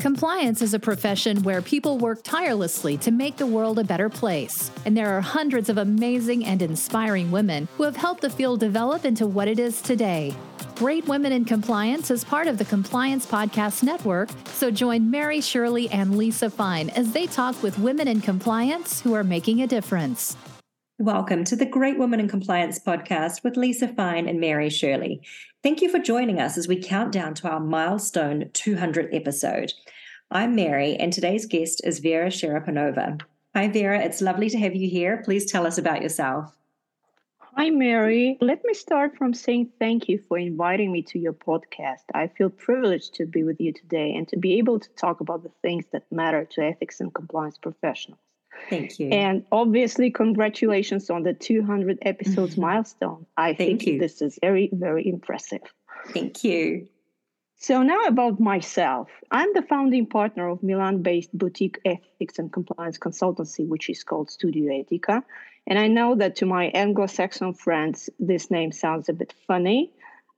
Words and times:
Compliance 0.00 0.62
is 0.62 0.72
a 0.72 0.78
profession 0.78 1.42
where 1.42 1.60
people 1.60 1.98
work 1.98 2.22
tirelessly 2.22 2.96
to 2.96 3.10
make 3.10 3.36
the 3.36 3.44
world 3.44 3.78
a 3.78 3.84
better 3.84 4.08
place. 4.08 4.70
And 4.86 4.96
there 4.96 5.14
are 5.14 5.20
hundreds 5.20 5.68
of 5.68 5.76
amazing 5.76 6.46
and 6.46 6.62
inspiring 6.62 7.30
women 7.30 7.68
who 7.76 7.82
have 7.82 7.96
helped 7.96 8.22
the 8.22 8.30
field 8.30 8.60
develop 8.60 9.04
into 9.04 9.26
what 9.26 9.46
it 9.46 9.58
is 9.58 9.82
today. 9.82 10.34
Great 10.76 11.06
Women 11.06 11.32
in 11.32 11.44
Compliance 11.44 12.10
is 12.10 12.24
part 12.24 12.46
of 12.46 12.56
the 12.56 12.64
Compliance 12.64 13.26
Podcast 13.26 13.82
Network, 13.82 14.30
so 14.54 14.70
join 14.70 15.10
Mary 15.10 15.42
Shirley 15.42 15.90
and 15.90 16.16
Lisa 16.16 16.48
Fine 16.48 16.88
as 16.90 17.12
they 17.12 17.26
talk 17.26 17.62
with 17.62 17.78
women 17.78 18.08
in 18.08 18.22
compliance 18.22 19.02
who 19.02 19.12
are 19.12 19.22
making 19.22 19.60
a 19.60 19.66
difference. 19.66 20.34
Welcome 21.00 21.44
to 21.44 21.56
the 21.56 21.64
Great 21.64 21.98
Women 21.98 22.20
in 22.20 22.28
Compliance 22.28 22.78
podcast 22.78 23.42
with 23.42 23.56
Lisa 23.56 23.88
Fine 23.88 24.28
and 24.28 24.38
Mary 24.38 24.68
Shirley. 24.68 25.22
Thank 25.62 25.80
you 25.80 25.88
for 25.88 25.98
joining 25.98 26.38
us 26.38 26.58
as 26.58 26.68
we 26.68 26.76
count 26.78 27.10
down 27.10 27.32
to 27.36 27.48
our 27.48 27.58
milestone 27.58 28.50
200th 28.52 29.08
episode. 29.16 29.72
I'm 30.30 30.54
Mary, 30.54 30.96
and 30.96 31.10
today's 31.10 31.46
guest 31.46 31.80
is 31.84 32.00
Vera 32.00 32.28
Cherepanova. 32.28 33.18
Hi, 33.56 33.68
Vera. 33.68 33.98
It's 33.98 34.20
lovely 34.20 34.50
to 34.50 34.58
have 34.58 34.74
you 34.76 34.90
here. 34.90 35.22
Please 35.24 35.50
tell 35.50 35.66
us 35.66 35.78
about 35.78 36.02
yourself. 36.02 36.54
Hi, 37.38 37.70
Mary. 37.70 38.36
Let 38.42 38.62
me 38.62 38.74
start 38.74 39.16
from 39.16 39.32
saying 39.32 39.70
thank 39.78 40.06
you 40.06 40.22
for 40.28 40.36
inviting 40.36 40.92
me 40.92 41.00
to 41.04 41.18
your 41.18 41.32
podcast. 41.32 42.04
I 42.12 42.26
feel 42.26 42.50
privileged 42.50 43.14
to 43.14 43.24
be 43.24 43.42
with 43.42 43.58
you 43.58 43.72
today 43.72 44.12
and 44.14 44.28
to 44.28 44.36
be 44.36 44.58
able 44.58 44.78
to 44.78 44.88
talk 44.96 45.20
about 45.20 45.44
the 45.44 45.52
things 45.62 45.86
that 45.92 46.12
matter 46.12 46.44
to 46.44 46.62
ethics 46.62 47.00
and 47.00 47.14
compliance 47.14 47.56
professionals. 47.56 48.20
Thank 48.68 48.98
you. 48.98 49.08
And 49.08 49.44
obviously, 49.52 50.10
congratulations 50.10 51.10
on 51.10 51.22
the 51.22 51.34
200 51.34 51.98
episodes 52.02 52.52
mm-hmm. 52.52 52.62
milestone. 52.62 53.26
I 53.36 53.54
Thank 53.54 53.56
think 53.56 53.86
you. 53.86 53.98
this 53.98 54.22
is 54.22 54.38
very, 54.40 54.70
very 54.72 55.06
impressive. 55.08 55.62
Thank 56.08 56.44
you. 56.44 56.88
So, 57.56 57.82
now 57.82 58.04
about 58.04 58.40
myself. 58.40 59.10
I'm 59.30 59.52
the 59.52 59.62
founding 59.62 60.06
partner 60.06 60.48
of 60.48 60.62
Milan 60.62 61.02
based 61.02 61.36
boutique 61.36 61.78
ethics 61.84 62.38
and 62.38 62.50
compliance 62.50 62.98
consultancy, 62.98 63.66
which 63.66 63.90
is 63.90 64.02
called 64.02 64.30
Studio 64.30 64.72
Etica. 64.72 65.22
And 65.66 65.78
I 65.78 65.86
know 65.86 66.14
that 66.14 66.36
to 66.36 66.46
my 66.46 66.66
Anglo 66.68 67.06
Saxon 67.06 67.52
friends, 67.52 68.08
this 68.18 68.50
name 68.50 68.72
sounds 68.72 69.10
a 69.10 69.12
bit 69.12 69.34
funny. 69.46 69.92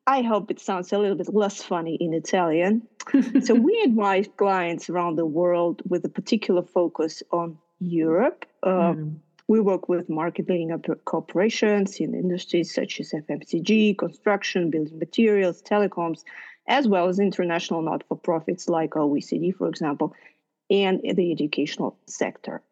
I 0.05 0.23
hope 0.23 0.51
it 0.51 0.59
sounds 0.59 0.93
a 0.93 0.99
little 0.99 1.17
bit 1.17 1.33
less 1.33 1.63
funny 1.63 1.95
in 1.95 2.13
Italian. 2.13 2.83
so, 3.45 3.55
we 3.55 3.81
advise 3.85 4.29
clients 4.37 4.91
around 4.91 5.15
the 5.15 5.27
world 5.27 5.81
with 5.89 6.05
a 6.05 6.09
particular 6.09 6.63
focus 6.63 7.23
on 7.31 7.57
Europe. 7.83 8.47
Uh, 8.63 8.93
mm. 8.93 9.17
We 9.49 9.61
work 9.61 9.89
with 9.89 10.09
market 10.09 10.49
leading 10.49 10.71
corporations 11.05 11.97
in 11.97 12.15
industries 12.15 12.73
such 12.73 13.01
as 13.01 13.13
FMCG, 13.13 13.99
construction, 13.99 14.71
building 14.71 14.99
materials, 14.99 15.63
telecoms, 15.63 16.23
as 16.69 16.87
well 16.87 17.09
as 17.09 17.19
international 17.19 17.83
not 17.83 18.05
for 18.07 18.17
profits 18.17 18.69
like 18.69 18.93
OECD, 18.93 19.55
for 19.55 19.69
example, 19.69 20.15
and 20.71 21.01
the 21.03 21.33
educational 21.33 21.99
sector. 22.07 22.63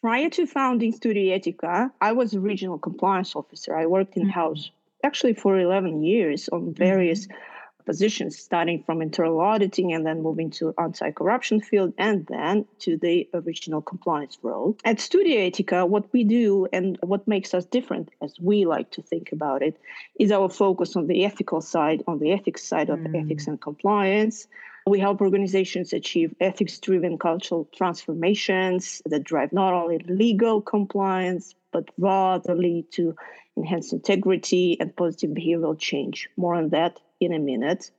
Prior 0.00 0.30
to 0.30 0.46
founding 0.46 0.92
Studio 0.92 1.38
Etica, 1.38 1.92
I 2.00 2.12
was 2.12 2.34
a 2.34 2.40
regional 2.40 2.78
compliance 2.78 3.36
officer. 3.36 3.76
I 3.76 3.86
worked 3.86 4.16
in 4.16 4.28
house 4.28 4.66
mm-hmm. 4.66 5.06
actually 5.06 5.34
for 5.34 5.60
11 5.60 6.02
years 6.02 6.48
on 6.48 6.74
various 6.74 7.26
mm-hmm 7.26 7.51
positions, 7.84 8.38
starting 8.38 8.82
from 8.82 9.02
internal 9.02 9.40
auditing 9.40 9.92
and 9.92 10.06
then 10.06 10.22
moving 10.22 10.50
to 10.50 10.74
anti-corruption 10.78 11.60
field 11.60 11.92
and 11.98 12.26
then 12.26 12.64
to 12.80 12.96
the 12.96 13.28
original 13.34 13.82
compliance 13.82 14.38
role. 14.42 14.76
At 14.84 15.00
Studio 15.00 15.38
Etica, 15.40 15.88
what 15.88 16.12
we 16.12 16.24
do 16.24 16.66
and 16.72 16.98
what 17.02 17.26
makes 17.26 17.54
us 17.54 17.64
different, 17.64 18.10
as 18.22 18.34
we 18.40 18.64
like 18.64 18.90
to 18.92 19.02
think 19.02 19.32
about 19.32 19.62
it, 19.62 19.76
is 20.18 20.30
our 20.32 20.48
focus 20.48 20.96
on 20.96 21.06
the 21.06 21.24
ethical 21.24 21.60
side, 21.60 22.02
on 22.06 22.18
the 22.18 22.32
ethics 22.32 22.64
side 22.64 22.90
of 22.90 22.98
mm. 22.98 23.24
ethics 23.24 23.46
and 23.46 23.60
compliance. 23.60 24.46
We 24.86 24.98
help 24.98 25.20
organizations 25.20 25.92
achieve 25.92 26.34
ethics 26.40 26.78
driven 26.78 27.16
cultural 27.16 27.68
transformations 27.72 29.00
that 29.06 29.22
drive 29.22 29.52
not 29.52 29.72
only 29.74 29.98
legal 30.08 30.60
compliance, 30.60 31.54
but 31.70 31.88
rather 31.98 32.54
lead 32.54 32.90
to 32.92 33.14
enhanced 33.56 33.92
integrity 33.92 34.76
and 34.80 34.94
positive 34.96 35.30
behavioral 35.30 35.78
change. 35.78 36.28
More 36.36 36.54
on 36.54 36.70
that 36.70 37.00
in 37.22 37.32
a 37.32 37.38
minute. 37.38 37.90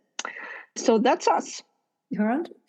So 0.76 0.98
that's 0.98 1.28
us. 1.28 1.64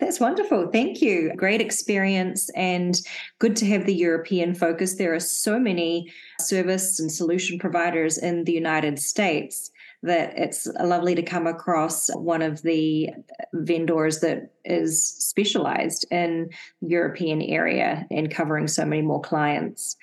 That's 0.01 0.21
wonderful. 0.21 0.69
Thank 0.69 1.03
you. 1.03 1.31
Great 1.37 1.61
experience 1.61 2.49
and 2.57 2.99
good 3.39 3.57
to 3.57 3.67
have 3.67 3.85
the 3.85 3.95
European 3.95 4.55
focus. 4.55 4.95
There 4.95 5.15
are 5.15 5.21
so 5.21 5.59
many 5.59 6.11
service 6.41 6.99
and 6.99 7.13
solution 7.13 7.59
providers 7.59 8.17
in 8.17 8.45
the 8.45 8.53
United 8.53 8.99
States 8.99 9.71
that 10.03 10.33
it's 10.37 10.67
lovely 10.81 11.15
to 11.15 11.23
come 11.23 11.47
across 11.47 12.09
one 12.15 12.41
of 12.41 12.63
the 12.63 13.11
vendors 13.53 14.21
that 14.21 14.51
is 14.65 15.07
specialized 15.19 16.07
in 16.11 16.49
European 16.81 17.43
area 17.43 18.07
and 18.11 18.31
covering 18.31 18.67
so 18.67 18.85
many 18.85 19.03
more 19.03 19.21
clients. 19.21 19.97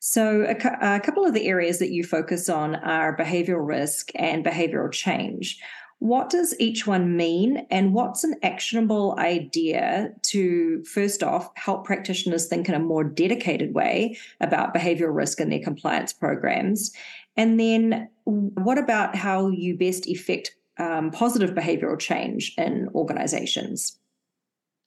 So, 0.00 0.42
a, 0.42 0.96
a 0.96 1.00
couple 1.00 1.24
of 1.24 1.32
the 1.32 1.46
areas 1.46 1.78
that 1.78 1.92
you 1.92 2.02
focus 2.02 2.48
on 2.48 2.74
are 2.76 3.16
behavioral 3.16 3.66
risk 3.66 4.10
and 4.16 4.44
behavioral 4.44 4.90
change. 4.90 5.60
What 6.02 6.30
does 6.30 6.52
each 6.58 6.84
one 6.84 7.16
mean, 7.16 7.64
and 7.70 7.94
what's 7.94 8.24
an 8.24 8.34
actionable 8.42 9.14
idea 9.20 10.12
to, 10.22 10.82
first 10.82 11.22
off, 11.22 11.48
help 11.54 11.84
practitioners 11.84 12.48
think 12.48 12.68
in 12.68 12.74
a 12.74 12.80
more 12.80 13.04
dedicated 13.04 13.72
way 13.72 14.18
about 14.40 14.74
behavioral 14.74 15.14
risk 15.14 15.40
in 15.40 15.48
their 15.48 15.62
compliance 15.62 16.12
programs? 16.12 16.90
And 17.36 17.60
then, 17.60 18.08
what 18.24 18.78
about 18.78 19.14
how 19.14 19.46
you 19.46 19.78
best 19.78 20.08
effect 20.08 20.56
um, 20.76 21.12
positive 21.12 21.50
behavioral 21.50 22.00
change 22.00 22.52
in 22.58 22.88
organizations? 22.96 23.96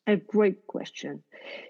A 0.07 0.17
great 0.17 0.67
question. 0.67 1.23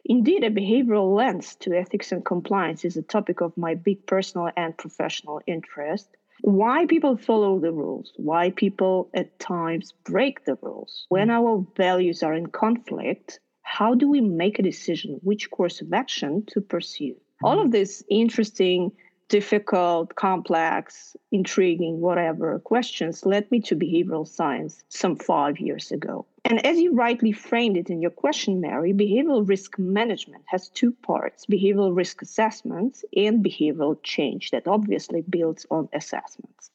Indeed, 0.06 0.44
a 0.44 0.50
behavioral 0.50 1.16
lens 1.16 1.54
to 1.58 1.78
ethics 1.78 2.12
and 2.12 2.26
compliance 2.26 2.84
is 2.84 2.98
a 2.98 3.04
topic 3.04 3.42
of 3.42 3.56
my 3.58 3.76
big 3.76 4.08
personal 4.08 4.50
and 4.58 4.76
professional 4.76 5.40
interest 5.46 6.10
why 6.42 6.86
people 6.86 7.18
follow 7.18 7.60
the 7.60 7.72
rules, 7.72 8.14
why 8.18 8.52
people 8.52 9.10
at 9.14 9.40
times 9.40 9.94
break 10.04 10.46
the 10.46 10.58
rules. 10.62 11.06
When 11.10 11.30
mm. 11.30 11.32
our 11.32 11.66
values 11.76 12.24
are 12.24 12.34
in 12.34 12.48
conflict, 12.48 13.40
how 13.62 13.96
do 13.96 14.10
we 14.10 14.22
make 14.22 14.60
a 14.60 14.64
decision 14.64 15.20
which 15.24 15.50
course 15.52 15.82
of 15.82 15.94
action 15.94 16.44
to 16.48 16.62
pursue? 16.62 17.14
Mm. 17.14 17.48
All 17.48 17.60
of 17.62 17.72
these 17.72 18.04
interesting, 18.10 18.92
difficult, 19.30 20.16
complex, 20.16 21.16
intriguing, 21.32 22.00
whatever 22.00 22.60
questions 22.60 23.26
led 23.26 23.50
me 23.52 23.60
to 23.62 23.76
behavioral 23.76 24.28
science 24.28 24.84
some 24.90 25.16
five 25.16 25.60
years 25.60 25.92
ago. 25.92 26.26
And 26.48 26.64
as 26.64 26.78
you 26.78 26.94
rightly 26.94 27.32
framed 27.32 27.76
it 27.76 27.90
in 27.90 28.04
your 28.04 28.12
question, 28.12 28.62
Mary, 28.62 28.94
behavioral 28.94 29.48
risk 29.48 29.80
management 29.80 30.44
has 30.46 30.70
two 30.70 30.92
parts 30.92 31.48
behavioral 31.48 31.96
risk 31.96 32.22
assessment 32.22 33.04
and 33.16 33.44
behavioral 33.44 33.98
change 34.04 34.52
that 34.52 34.68
obviously 34.68 35.24
builds 35.28 35.66
on 35.72 35.90
assessments. 35.92 36.70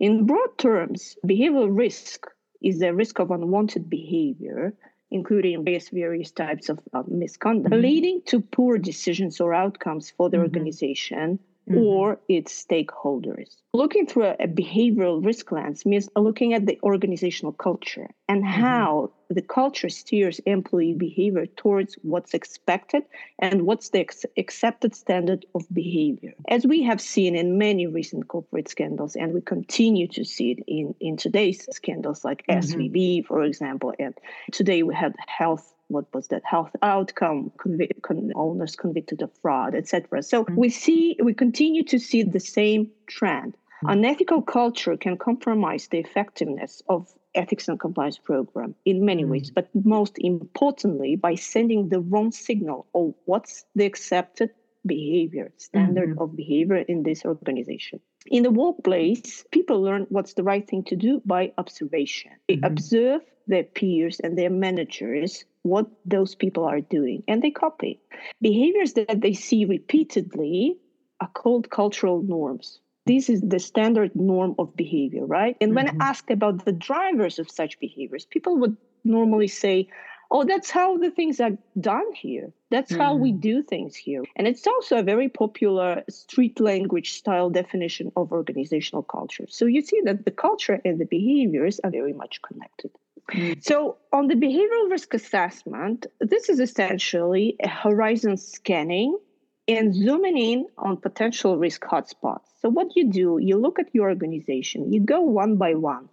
In 0.00 0.24
broad 0.24 0.56
terms, 0.56 1.14
behavioral 1.26 1.68
risk 1.70 2.26
is 2.62 2.78
the 2.78 2.94
risk 2.94 3.18
of 3.18 3.30
unwanted 3.30 3.90
behavior, 3.90 4.72
including 5.10 5.62
various, 5.62 5.90
various 5.90 6.30
types 6.30 6.70
of, 6.70 6.80
of 6.94 7.06
misconduct, 7.08 7.74
mm-hmm. 7.74 7.82
leading 7.82 8.22
to 8.26 8.40
poor 8.40 8.78
decisions 8.78 9.42
or 9.42 9.52
outcomes 9.52 10.10
for 10.10 10.30
the 10.30 10.38
mm-hmm. 10.38 10.44
organization 10.44 11.38
mm-hmm. 11.68 11.78
or 11.78 12.18
its 12.28 12.64
stakeholders. 12.64 13.56
Looking 13.72 14.06
through 14.06 14.24
a, 14.24 14.36
a, 14.40 14.48
behavioral 14.48 15.24
risk 15.24 15.52
lens 15.52 15.84
means 15.84 16.08
looking 16.16 16.54
at 16.54 16.66
the 16.66 16.78
organizational 16.82 17.52
culture 17.52 18.08
and 18.28 18.42
mm-hmm. 18.42 18.60
how 18.60 19.12
the 19.28 19.42
culture 19.42 19.88
steers 19.88 20.38
employee 20.46 20.94
behavior 20.94 21.46
towards 21.46 21.96
what's 22.02 22.32
expected 22.32 23.02
and 23.38 23.62
what's 23.62 23.90
the 23.90 24.00
ex- 24.00 24.24
accepted 24.36 24.94
standard 24.94 25.44
of 25.54 25.66
behavior. 25.72 26.32
As 26.48 26.66
we 26.66 26.82
have 26.84 27.00
seen 27.00 27.34
in 27.34 27.58
many 27.58 27.86
recent 27.86 28.28
corporate 28.28 28.68
scandals, 28.68 29.16
and 29.16 29.34
we 29.34 29.40
continue 29.40 30.08
to 30.08 30.24
see 30.24 30.52
it 30.52 30.64
in, 30.66 30.94
in 31.00 31.16
today's 31.16 31.66
scandals 31.72 32.24
like 32.24 32.44
mm-hmm. 32.48 32.60
SVB, 32.60 33.26
for 33.26 33.42
example, 33.42 33.92
and 33.98 34.14
today 34.52 34.82
we 34.82 34.94
had 34.94 35.14
health 35.26 35.74
what 35.88 36.12
was 36.14 36.28
that 36.28 36.42
health 36.44 36.70
outcome 36.82 37.52
con- 38.02 38.32
owners 38.34 38.76
convicted 38.76 39.22
of 39.22 39.30
fraud 39.40 39.74
etc 39.74 40.22
so 40.22 40.44
mm-hmm. 40.44 40.56
we 40.56 40.68
see 40.68 41.16
we 41.22 41.34
continue 41.34 41.84
to 41.84 41.98
see 41.98 42.22
the 42.22 42.40
same 42.40 42.90
trend 43.06 43.52
mm-hmm. 43.52 43.90
unethical 43.90 44.42
culture 44.42 44.96
can 44.96 45.16
compromise 45.16 45.88
the 45.88 45.98
effectiveness 45.98 46.82
of 46.88 47.12
ethics 47.34 47.68
and 47.68 47.78
compliance 47.78 48.18
program 48.18 48.74
in 48.84 49.04
many 49.04 49.22
mm-hmm. 49.22 49.32
ways 49.32 49.50
but 49.50 49.68
most 49.84 50.18
importantly 50.18 51.16
by 51.16 51.34
sending 51.34 51.88
the 51.88 52.00
wrong 52.00 52.32
signal 52.32 52.86
of 52.94 53.14
what's 53.26 53.64
the 53.74 53.84
accepted 53.84 54.50
behavior 54.84 55.52
standard 55.56 56.10
mm-hmm. 56.10 56.22
of 56.22 56.36
behavior 56.36 56.76
in 56.76 57.02
this 57.02 57.24
organization 57.24 58.00
in 58.28 58.42
the 58.42 58.50
workplace 58.50 59.44
people 59.50 59.80
learn 59.80 60.06
what's 60.08 60.34
the 60.34 60.42
right 60.42 60.68
thing 60.68 60.82
to 60.84 60.96
do 60.96 61.20
by 61.24 61.52
observation 61.58 62.30
they 62.48 62.56
mm-hmm. 62.56 62.64
observe 62.64 63.22
their 63.46 63.64
peers 63.64 64.20
and 64.20 64.36
their 64.36 64.50
managers 64.50 65.44
what 65.62 65.86
those 66.04 66.34
people 66.34 66.64
are 66.64 66.80
doing 66.80 67.22
and 67.28 67.42
they 67.42 67.50
copy. 67.50 68.00
Behaviors 68.40 68.94
that 68.94 69.20
they 69.20 69.32
see 69.32 69.64
repeatedly 69.64 70.76
are 71.20 71.28
called 71.28 71.70
cultural 71.70 72.22
norms. 72.22 72.80
This 73.06 73.28
is 73.28 73.40
the 73.40 73.58
standard 73.58 74.14
norm 74.16 74.54
of 74.58 74.76
behavior, 74.76 75.26
right? 75.26 75.56
And 75.60 75.72
mm-hmm. 75.72 75.96
when 75.96 76.02
asked 76.02 76.30
about 76.30 76.64
the 76.64 76.72
drivers 76.72 77.38
of 77.38 77.50
such 77.50 77.78
behaviors, 77.78 78.26
people 78.26 78.56
would 78.58 78.76
normally 79.04 79.48
say, 79.48 79.88
oh, 80.30 80.44
that's 80.44 80.70
how 80.70 80.96
the 80.98 81.10
things 81.10 81.40
are 81.40 81.56
done 81.80 82.12
here. 82.14 82.52
That's 82.70 82.92
mm. 82.92 82.98
how 82.98 83.14
we 83.14 83.32
mm. 83.32 83.40
do 83.40 83.62
things 83.62 83.94
here. 83.94 84.24
And 84.36 84.46
it's 84.46 84.66
also 84.66 84.98
a 84.98 85.02
very 85.02 85.28
popular 85.28 86.02
street 86.08 86.60
language 86.60 87.12
style 87.12 87.50
definition 87.50 88.12
of 88.16 88.32
organizational 88.32 89.02
culture. 89.02 89.46
So 89.48 89.66
you 89.66 89.82
see 89.82 90.00
that 90.04 90.24
the 90.24 90.30
culture 90.30 90.80
and 90.84 90.98
the 90.98 91.06
behaviors 91.06 91.80
are 91.84 91.90
very 91.90 92.12
much 92.12 92.42
connected. 92.42 92.90
Mm. 93.32 93.62
So, 93.62 93.96
on 94.12 94.28
the 94.28 94.34
behavioral 94.34 94.88
risk 94.88 95.12
assessment, 95.12 96.06
this 96.20 96.48
is 96.48 96.60
essentially 96.60 97.56
a 97.60 97.68
horizon 97.68 98.36
scanning 98.36 99.18
and 99.66 99.92
zooming 99.92 100.38
in 100.38 100.66
on 100.78 100.96
potential 100.96 101.58
risk 101.58 101.82
hotspots. 101.82 102.46
So, 102.60 102.68
what 102.68 102.94
you 102.94 103.10
do, 103.10 103.38
you 103.42 103.56
look 103.58 103.80
at 103.80 103.92
your 103.92 104.08
organization, 104.10 104.92
you 104.92 105.00
go 105.00 105.20
one 105.20 105.56
by 105.56 105.74
one 105.74 106.08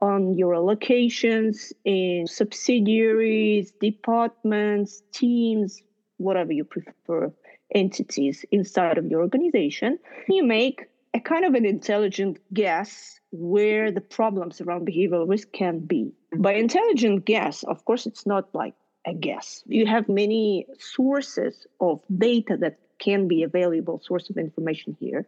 on 0.00 0.36
your 0.36 0.54
allocations 0.54 1.72
in 1.84 2.26
subsidiaries, 2.26 3.72
departments, 3.80 5.02
teams, 5.12 5.82
whatever 6.16 6.52
you 6.52 6.64
prefer, 6.64 7.32
entities 7.74 8.44
inside 8.50 8.98
of 8.98 9.06
your 9.06 9.20
organization. 9.20 9.98
You 10.28 10.44
make 10.44 10.86
a 11.14 11.20
kind 11.20 11.44
of 11.44 11.54
an 11.54 11.64
intelligent 11.64 12.38
guess 12.52 13.20
where 13.32 13.90
the 13.90 14.00
problems 14.00 14.60
around 14.60 14.86
behavioral 14.86 15.28
risk 15.28 15.52
can 15.52 15.80
be. 15.80 16.12
By 16.36 16.54
intelligent 16.54 17.24
guess, 17.24 17.62
of 17.64 17.84
course, 17.84 18.06
it's 18.06 18.26
not 18.26 18.54
like 18.54 18.74
a 19.06 19.14
guess. 19.14 19.62
You 19.66 19.86
have 19.86 20.08
many 20.08 20.66
sources 20.78 21.66
of 21.80 22.00
data 22.16 22.56
that 22.60 22.78
can 22.98 23.28
be 23.28 23.42
available, 23.42 24.00
source 24.04 24.30
of 24.30 24.36
information 24.36 24.96
here, 25.00 25.26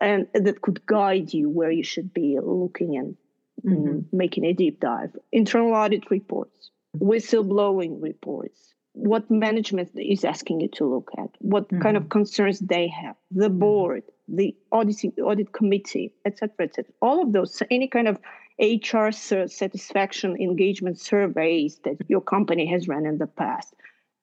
and 0.00 0.26
that 0.32 0.62
could 0.62 0.84
guide 0.86 1.32
you 1.32 1.48
where 1.48 1.70
you 1.70 1.82
should 1.82 2.14
be 2.14 2.38
looking 2.40 2.96
and 2.96 3.16
mm-hmm. 3.64 4.16
making 4.16 4.44
a 4.44 4.52
deep 4.52 4.80
dive. 4.80 5.16
Internal 5.32 5.72
audit 5.72 6.10
reports, 6.10 6.70
whistleblowing 6.98 8.00
reports, 8.00 8.74
what 8.92 9.30
management 9.30 9.90
is 9.94 10.24
asking 10.24 10.60
you 10.60 10.68
to 10.68 10.84
look 10.84 11.10
at, 11.18 11.30
what 11.38 11.68
mm-hmm. 11.68 11.82
kind 11.82 11.96
of 11.96 12.08
concerns 12.08 12.60
they 12.60 12.88
have, 12.88 13.16
the 13.30 13.48
mm-hmm. 13.48 13.58
board, 13.58 14.02
the 14.28 14.54
audit, 14.70 14.96
audit 15.22 15.52
committee, 15.52 16.12
etc., 16.24 16.54
etc. 16.60 16.92
All 17.00 17.22
of 17.22 17.32
those, 17.32 17.62
any 17.70 17.88
kind 17.88 18.08
of 18.08 18.18
HR 18.60 19.10
satisfaction 19.10 20.36
engagement 20.36 21.00
surveys 21.00 21.80
that 21.84 21.96
your 22.08 22.20
company 22.20 22.66
has 22.66 22.88
run 22.88 23.06
in 23.06 23.18
the 23.18 23.26
past. 23.26 23.74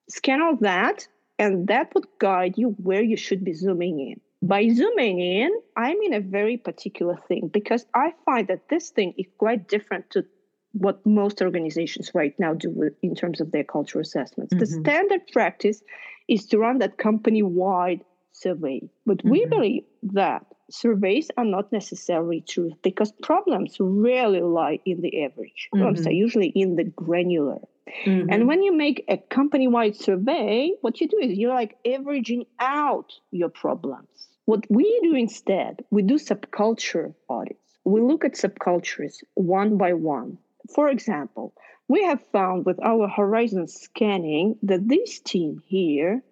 Scan 0.10 0.42
all 0.42 0.56
that, 0.57 1.07
and 1.40 1.68
that 1.68 1.94
would 1.95 2.06
guide 2.19 2.57
you 2.57 2.69
where 2.81 3.01
you 3.01 3.18
should 3.18 3.44
be 3.44 3.54
zooming 3.54 4.00
in. 4.00 4.22
By 4.42 4.69
zooming 4.69 5.19
in, 5.19 5.51
I 5.75 5.95
mean 5.95 6.13
a 6.13 6.19
very 6.19 6.57
particular 6.57 7.18
thing 7.28 7.50
because 7.51 7.86
I 7.95 8.13
find 8.25 8.48
that 8.48 8.69
this 8.69 8.92
thing 8.92 9.13
is 9.18 9.25
quite 9.38 9.68
different 9.68 10.12
to 10.12 10.25
what 10.74 11.04
most 11.06 11.42
organizations 11.42 12.12
right 12.13 12.36
now 12.38 12.54
do 12.54 12.92
in 13.01 13.16
terms 13.16 13.42
of 13.42 13.51
their 13.51 13.63
culture 13.63 14.00
assessments. 14.00 14.54
Mm-hmm. 14.54 14.60
The 14.60 14.68
standard 14.68 15.22
practice 15.31 15.81
is 16.28 16.45
to 16.48 16.60
run 16.60 16.80
that 16.80 16.98
company 16.98 17.42
wide 17.42 18.01
survey. 18.31 18.81
But 19.06 19.19
mm-hmm. 19.19 19.30
we 19.30 19.45
believe 19.45 19.84
that 20.13 20.45
surveys 20.69 21.31
are 21.38 21.45
not 21.45 21.72
necessarily 21.72 22.42
true 22.42 22.74
because 22.83 23.12
problems 23.24 23.78
rarely 23.80 24.42
lie 24.42 24.80
in 24.86 25.01
the 25.01 25.24
average. 25.24 25.69
Mm-hmm. 25.74 25.81
Problems 25.83 26.07
are 26.07 26.12
usually 26.12 26.50
in 26.50 26.75
the 26.75 26.83
granular. 26.83 27.60
Mm-hmm. 28.06 28.30
And 28.30 28.48
when 28.48 28.63
you 28.63 28.75
make 28.75 29.06
a 29.07 29.18
company 29.18 29.68
wide 29.68 29.95
survey, 29.95 30.72
what 30.81 31.00
you 31.00 31.07
do 31.07 31.18
is 31.18 31.38
you're 31.38 31.54
like 31.54 31.78
averaging 31.86 32.45
out 32.60 33.13
your 33.31 33.50
problems. 33.50 34.27
What 34.48 34.66
we 34.70 35.02
do 35.04 35.14
instead, 35.14 35.84
we 35.92 36.04
do 36.04 36.14
subculture 36.14 37.14
audits. 37.30 37.78
We 37.84 38.00
look 38.00 38.24
at 38.24 38.36
subcultures 38.36 39.22
one 39.34 39.78
by 39.78 39.92
one. 39.92 40.38
For 40.74 40.88
example, 40.88 41.54
we 41.90 42.06
have 42.06 42.22
found 42.32 42.66
with 42.66 42.80
our 42.82 43.10
horizon 43.10 43.68
scanning 43.68 44.58
that 44.64 44.88
this 44.88 45.20
team 45.20 45.62
here 45.66 46.24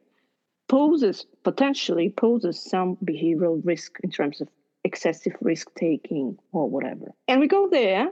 poses 0.70 1.26
potentially 1.44 2.10
poses 2.10 2.64
some 2.64 2.96
behavioral 3.04 3.60
risk 3.66 3.98
in 4.02 4.12
terms 4.12 4.40
of 4.40 4.48
excessive 4.86 5.36
risk 5.42 5.76
taking 5.76 6.38
or 6.54 6.70
whatever. 6.70 7.12
And 7.28 7.42
we 7.42 7.48
go 7.48 7.68
there, 7.68 8.08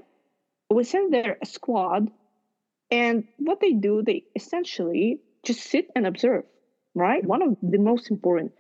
we 0.70 0.84
send 0.84 1.14
there 1.14 1.38
a 1.42 1.46
squad, 1.46 2.12
and 2.92 3.24
what 3.38 3.62
they 3.62 3.72
do, 3.72 4.04
they 4.04 4.26
essentially 4.36 5.22
just 5.44 5.62
sit 5.62 5.90
and 5.96 6.06
observe, 6.06 6.44
right? 6.94 7.24
One 7.24 7.42
of 7.42 7.58
the 7.62 7.78
most 7.78 8.12
important 8.12 8.52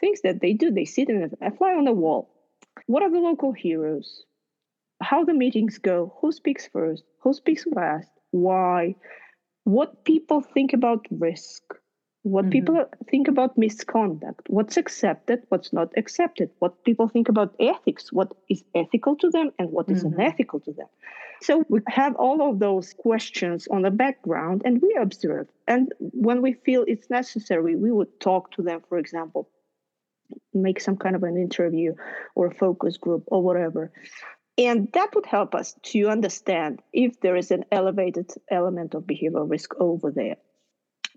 things 0.00 0.20
that 0.22 0.40
they 0.40 0.52
do, 0.52 0.70
they 0.70 0.84
sit 0.84 1.08
and 1.08 1.34
a 1.40 1.50
fly 1.50 1.72
on 1.72 1.84
the 1.84 1.92
wall. 1.92 2.30
What 2.86 3.02
are 3.02 3.10
the 3.10 3.18
local 3.18 3.52
heroes? 3.52 4.24
How 5.02 5.24
the 5.24 5.34
meetings 5.34 5.78
go? 5.78 6.14
Who 6.20 6.32
speaks 6.32 6.68
first? 6.68 7.04
Who 7.20 7.32
speaks 7.32 7.66
last? 7.66 8.10
Why? 8.30 8.96
What 9.64 10.04
people 10.04 10.40
think 10.40 10.72
about 10.72 11.06
risk? 11.10 11.62
what 12.26 12.46
mm-hmm. 12.46 12.50
people 12.50 12.84
think 13.08 13.28
about 13.28 13.56
misconduct, 13.56 14.48
what's 14.48 14.76
accepted, 14.76 15.44
what's 15.48 15.72
not 15.72 15.92
accepted, 15.96 16.50
what 16.58 16.82
people 16.84 17.06
think 17.06 17.28
about 17.28 17.54
ethics, 17.60 18.12
what 18.12 18.32
is 18.50 18.64
ethical 18.74 19.14
to 19.14 19.30
them 19.30 19.52
and 19.60 19.70
what 19.70 19.88
is 19.88 20.02
mm-hmm. 20.02 20.20
unethical 20.20 20.58
to 20.58 20.72
them. 20.72 20.88
So 21.40 21.64
we 21.68 21.80
have 21.86 22.16
all 22.16 22.50
of 22.50 22.58
those 22.58 22.94
questions 22.94 23.68
on 23.70 23.82
the 23.82 23.92
background 23.92 24.62
and 24.64 24.82
we 24.82 24.96
observe. 25.00 25.46
And 25.68 25.92
when 25.98 26.42
we 26.42 26.54
feel 26.54 26.84
it's 26.88 27.08
necessary, 27.10 27.76
we 27.76 27.92
would 27.92 28.18
talk 28.18 28.50
to 28.52 28.62
them, 28.62 28.82
for 28.88 28.98
example, 28.98 29.48
make 30.54 30.80
some 30.80 30.96
kind 30.96 31.16
of 31.16 31.22
an 31.22 31.36
interview 31.36 31.94
or 32.34 32.46
a 32.46 32.54
focus 32.54 32.96
group 32.96 33.24
or 33.26 33.42
whatever. 33.42 33.92
And 34.58 34.90
that 34.92 35.14
would 35.14 35.26
help 35.26 35.54
us 35.54 35.74
to 35.84 36.08
understand 36.08 36.80
if 36.92 37.20
there 37.20 37.36
is 37.36 37.50
an 37.50 37.64
elevated 37.70 38.30
element 38.50 38.94
of 38.94 39.02
behavioral 39.02 39.50
risk 39.50 39.74
over 39.78 40.10
there. 40.10 40.36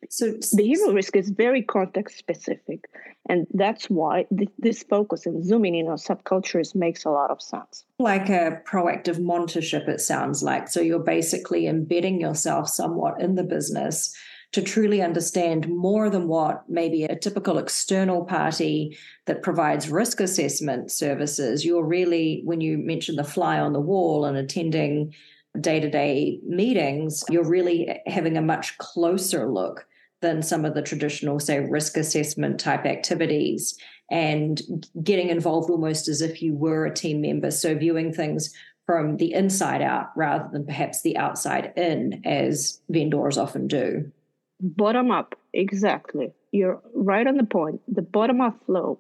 So 0.09 0.31
behavioral 0.55 0.93
risk 0.93 1.15
is 1.15 1.29
very 1.29 1.61
context 1.61 2.17
specific, 2.17 2.85
and 3.27 3.47
that's 3.53 3.89
why 3.89 4.27
th- 4.35 4.49
this 4.57 4.83
focus 4.83 5.25
and 5.25 5.43
zooming 5.43 5.75
in 5.75 5.87
on 5.87 5.97
subcultures 5.97 6.73
makes 6.73 7.03
a 7.03 7.09
lot 7.09 7.31
of 7.31 7.41
sense. 7.41 7.83
Like 7.99 8.29
a 8.29 8.61
proactive 8.65 9.17
mentorship, 9.17 9.89
it 9.89 9.99
sounds 9.99 10.41
like. 10.41 10.69
So 10.69 10.79
you're 10.79 10.99
basically 10.99 11.67
embedding 11.67 12.21
yourself 12.21 12.69
somewhat 12.69 13.19
in 13.19 13.35
the 13.35 13.43
business 13.43 14.15
to 14.51 14.61
truly 14.61 15.01
understand 15.01 15.67
more 15.69 16.09
than 16.09 16.27
what 16.27 16.67
maybe 16.67 17.03
a 17.03 17.15
typical 17.15 17.59
external 17.59 18.25
party 18.25 18.97
that 19.25 19.43
provides 19.43 19.89
risk 19.89 20.19
assessment 20.19 20.91
services. 20.91 21.63
You're 21.63 21.85
really, 21.85 22.41
when 22.45 22.59
you 22.59 22.77
mention 22.77 23.15
the 23.15 23.23
fly 23.23 23.59
on 23.59 23.73
the 23.73 23.79
wall 23.79 24.25
and 24.25 24.35
attending 24.37 25.13
day 25.61 25.79
to 25.79 25.89
day 25.89 26.39
meetings, 26.45 27.23
you're 27.29 27.47
really 27.47 27.99
having 28.07 28.37
a 28.37 28.41
much 28.41 28.77
closer 28.79 29.47
look 29.47 29.85
than 30.21 30.41
some 30.41 30.65
of 30.65 30.73
the 30.73 30.81
traditional, 30.81 31.39
say, 31.39 31.59
risk 31.59 31.95
assessment 31.95 32.59
type 32.59 32.85
activities 32.85 33.77
and 34.11 34.61
getting 35.03 35.29
involved 35.29 35.69
almost 35.69 36.07
as 36.07 36.21
if 36.21 36.41
you 36.41 36.55
were 36.55 36.85
a 36.85 36.93
team 36.93 37.21
member. 37.21 37.51
So 37.51 37.75
viewing 37.75 38.11
things 38.11 38.53
from 38.85 39.17
the 39.17 39.31
inside 39.33 39.83
out 39.83 40.07
rather 40.15 40.49
than 40.51 40.65
perhaps 40.65 41.03
the 41.03 41.15
outside 41.15 41.71
in, 41.75 42.23
as 42.25 42.81
vendors 42.89 43.37
often 43.37 43.67
do. 43.67 44.11
Bottom 44.59 45.11
up, 45.11 45.35
exactly. 45.53 46.33
You're 46.51 46.81
right 46.93 47.25
on 47.25 47.37
the 47.37 47.45
point. 47.45 47.81
The 47.87 48.01
bottom 48.01 48.41
up 48.41 48.65
flow, 48.65 48.99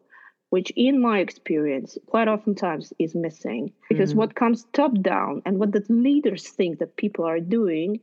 which 0.49 0.71
in 0.75 1.01
my 1.01 1.19
experience 1.19 1.97
quite 2.07 2.27
oftentimes 2.27 2.93
is 2.99 3.15
missing 3.15 3.71
because 3.87 4.11
mm-hmm. 4.11 4.19
what 4.19 4.35
comes 4.35 4.65
top 4.73 4.91
down 5.01 5.41
and 5.45 5.59
what 5.59 5.71
the 5.71 5.83
leaders 5.89 6.47
think 6.47 6.79
that 6.79 6.97
people 6.97 7.25
are 7.25 7.39
doing 7.39 7.99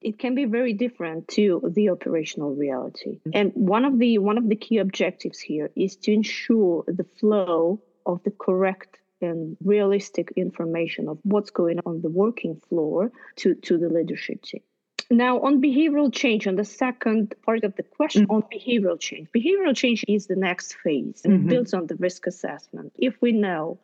it 0.00 0.18
can 0.18 0.34
be 0.34 0.46
very 0.46 0.72
different 0.72 1.28
to 1.28 1.60
the 1.74 1.90
operational 1.90 2.54
reality 2.54 3.18
mm-hmm. 3.18 3.30
and 3.34 3.52
one 3.54 3.84
of 3.84 3.98
the 3.98 4.18
one 4.18 4.38
of 4.38 4.48
the 4.48 4.56
key 4.56 4.78
objectives 4.78 5.38
here 5.38 5.70
is 5.76 5.96
to 5.96 6.12
ensure 6.12 6.84
the 6.86 7.06
flow 7.18 7.80
of 8.06 8.22
the 8.24 8.30
correct 8.30 8.98
and 9.20 9.56
realistic 9.62 10.32
information 10.36 11.08
of 11.08 11.18
what's 11.24 11.50
going 11.50 11.78
on 11.84 12.00
the 12.00 12.08
working 12.08 12.58
floor 12.68 13.12
to, 13.36 13.54
to 13.56 13.76
the 13.76 13.88
leadership 13.88 14.42
team 14.42 14.62
now 15.10 15.40
on 15.40 15.60
behavioral 15.60 16.12
change 16.12 16.46
on 16.46 16.56
the 16.56 16.64
second 16.64 17.34
part 17.44 17.64
of 17.64 17.74
the 17.76 17.82
question 17.82 18.22
mm-hmm. 18.22 18.36
on 18.36 18.42
behavioral 18.42 18.98
change 18.98 19.28
behavioral 19.34 19.76
change 19.76 20.04
is 20.08 20.26
the 20.26 20.36
next 20.36 20.76
phase 20.82 21.22
and 21.24 21.40
mm-hmm. 21.40 21.48
builds 21.48 21.74
on 21.74 21.86
the 21.86 21.96
risk 21.96 22.26
assessment 22.26 22.92
if 22.98 23.20
we 23.20 23.32
know 23.32 23.78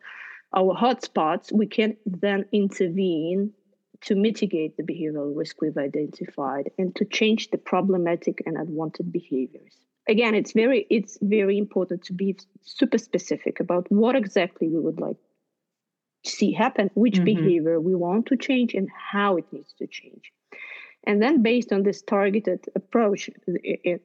our 0.54 0.74
hotspots 0.74 1.52
we 1.52 1.66
can 1.66 1.96
then 2.06 2.44
intervene 2.52 3.52
to 4.02 4.14
mitigate 4.14 4.76
the 4.76 4.82
behavioral 4.82 5.36
risk 5.36 5.60
we've 5.60 5.78
identified 5.78 6.70
and 6.78 6.94
to 6.94 7.04
change 7.04 7.50
the 7.50 7.58
problematic 7.58 8.42
and 8.46 8.56
unwanted 8.56 9.10
behaviors 9.10 9.74
again 10.08 10.34
it's 10.34 10.52
very 10.52 10.86
it's 10.90 11.18
very 11.20 11.58
important 11.58 12.04
to 12.04 12.12
be 12.12 12.36
super 12.62 12.98
specific 12.98 13.58
about 13.58 13.90
what 13.90 14.14
exactly 14.14 14.68
we 14.68 14.78
would 14.78 15.00
like 15.00 15.16
to 16.22 16.30
see 16.30 16.52
happen 16.52 16.88
which 16.94 17.14
mm-hmm. 17.14 17.24
behavior 17.24 17.80
we 17.80 17.94
want 17.96 18.26
to 18.26 18.36
change 18.36 18.74
and 18.74 18.88
how 18.90 19.36
it 19.36 19.44
needs 19.52 19.72
to 19.72 19.86
change 19.88 20.32
and 21.06 21.22
then 21.22 21.42
based 21.42 21.72
on 21.72 21.82
this 21.82 22.02
targeted 22.02 22.66
approach 22.74 23.30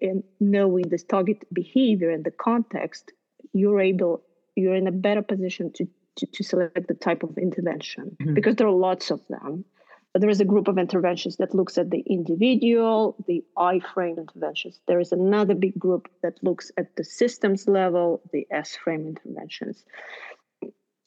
and 0.01 0.23
knowing 0.39 0.87
this 0.89 1.03
target 1.03 1.43
behavior 1.53 2.09
and 2.09 2.23
the 2.23 2.31
context 2.31 3.11
you're 3.53 3.81
able 3.81 4.21
you're 4.55 4.75
in 4.75 4.87
a 4.87 4.91
better 4.91 5.21
position 5.21 5.71
to 5.73 5.87
to, 6.17 6.25
to 6.27 6.43
select 6.43 6.87
the 6.87 6.93
type 6.93 7.23
of 7.23 7.37
intervention 7.37 8.15
mm-hmm. 8.21 8.33
because 8.33 8.55
there 8.55 8.67
are 8.67 8.71
lots 8.71 9.11
of 9.11 9.21
them 9.29 9.65
there 10.13 10.29
is 10.29 10.41
a 10.41 10.45
group 10.45 10.67
of 10.67 10.77
interventions 10.77 11.37
that 11.37 11.55
looks 11.55 11.77
at 11.77 11.89
the 11.89 12.01
individual, 12.01 13.15
the 13.27 13.45
I 13.55 13.79
frame 13.79 14.17
interventions. 14.17 14.81
There 14.85 14.99
is 14.99 15.13
another 15.13 15.55
big 15.55 15.79
group 15.79 16.09
that 16.21 16.33
looks 16.43 16.69
at 16.77 16.95
the 16.97 17.05
systems 17.05 17.67
level, 17.67 18.21
the 18.33 18.45
S 18.51 18.75
frame 18.75 19.07
interventions. 19.07 19.85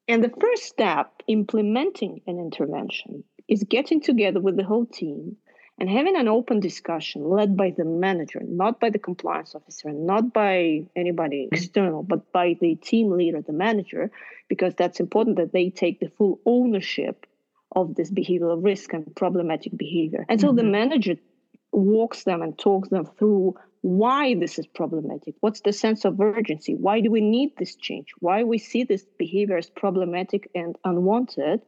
And 0.08 0.24
the 0.24 0.32
first 0.40 0.64
step 0.64 1.22
implementing 1.26 2.22
an 2.26 2.38
intervention 2.38 3.24
is 3.46 3.62
getting 3.64 4.00
together 4.00 4.40
with 4.40 4.56
the 4.56 4.64
whole 4.64 4.86
team 4.86 5.36
and 5.78 5.90
having 5.90 6.16
an 6.16 6.28
open 6.28 6.60
discussion 6.60 7.28
led 7.28 7.56
by 7.56 7.74
the 7.76 7.84
manager, 7.84 8.40
not 8.46 8.78
by 8.78 8.90
the 8.90 8.98
compliance 8.98 9.54
officer, 9.54 9.90
not 9.90 10.32
by 10.32 10.86
anybody 10.94 11.48
external, 11.50 12.02
but 12.02 12.32
by 12.32 12.56
the 12.60 12.76
team 12.76 13.10
leader, 13.10 13.42
the 13.42 13.52
manager, 13.52 14.10
because 14.48 14.74
that's 14.74 15.00
important 15.00 15.36
that 15.36 15.52
they 15.52 15.70
take 15.70 15.98
the 15.98 16.10
full 16.16 16.40
ownership 16.46 17.26
of 17.74 17.96
this 17.96 18.10
behavioral 18.10 18.62
risk 18.62 18.92
and 18.92 19.14
problematic 19.16 19.76
behavior. 19.76 20.24
And 20.28 20.40
so 20.40 20.48
mm-hmm. 20.48 20.58
the 20.58 20.64
manager 20.64 21.16
walks 21.72 22.22
them 22.22 22.40
and 22.40 22.56
talks 22.56 22.88
them 22.90 23.04
through 23.18 23.54
why 23.80 24.34
this 24.34 24.58
is 24.58 24.66
problematic. 24.66 25.34
What's 25.40 25.60
the 25.60 25.72
sense 25.72 26.04
of 26.04 26.20
urgency? 26.20 26.74
Why 26.74 27.00
do 27.00 27.10
we 27.10 27.20
need 27.20 27.50
this 27.58 27.74
change? 27.74 28.06
Why 28.20 28.44
we 28.44 28.58
see 28.58 28.84
this 28.84 29.04
behavior 29.18 29.58
as 29.58 29.68
problematic 29.68 30.48
and 30.54 30.76
unwanted? 30.84 31.60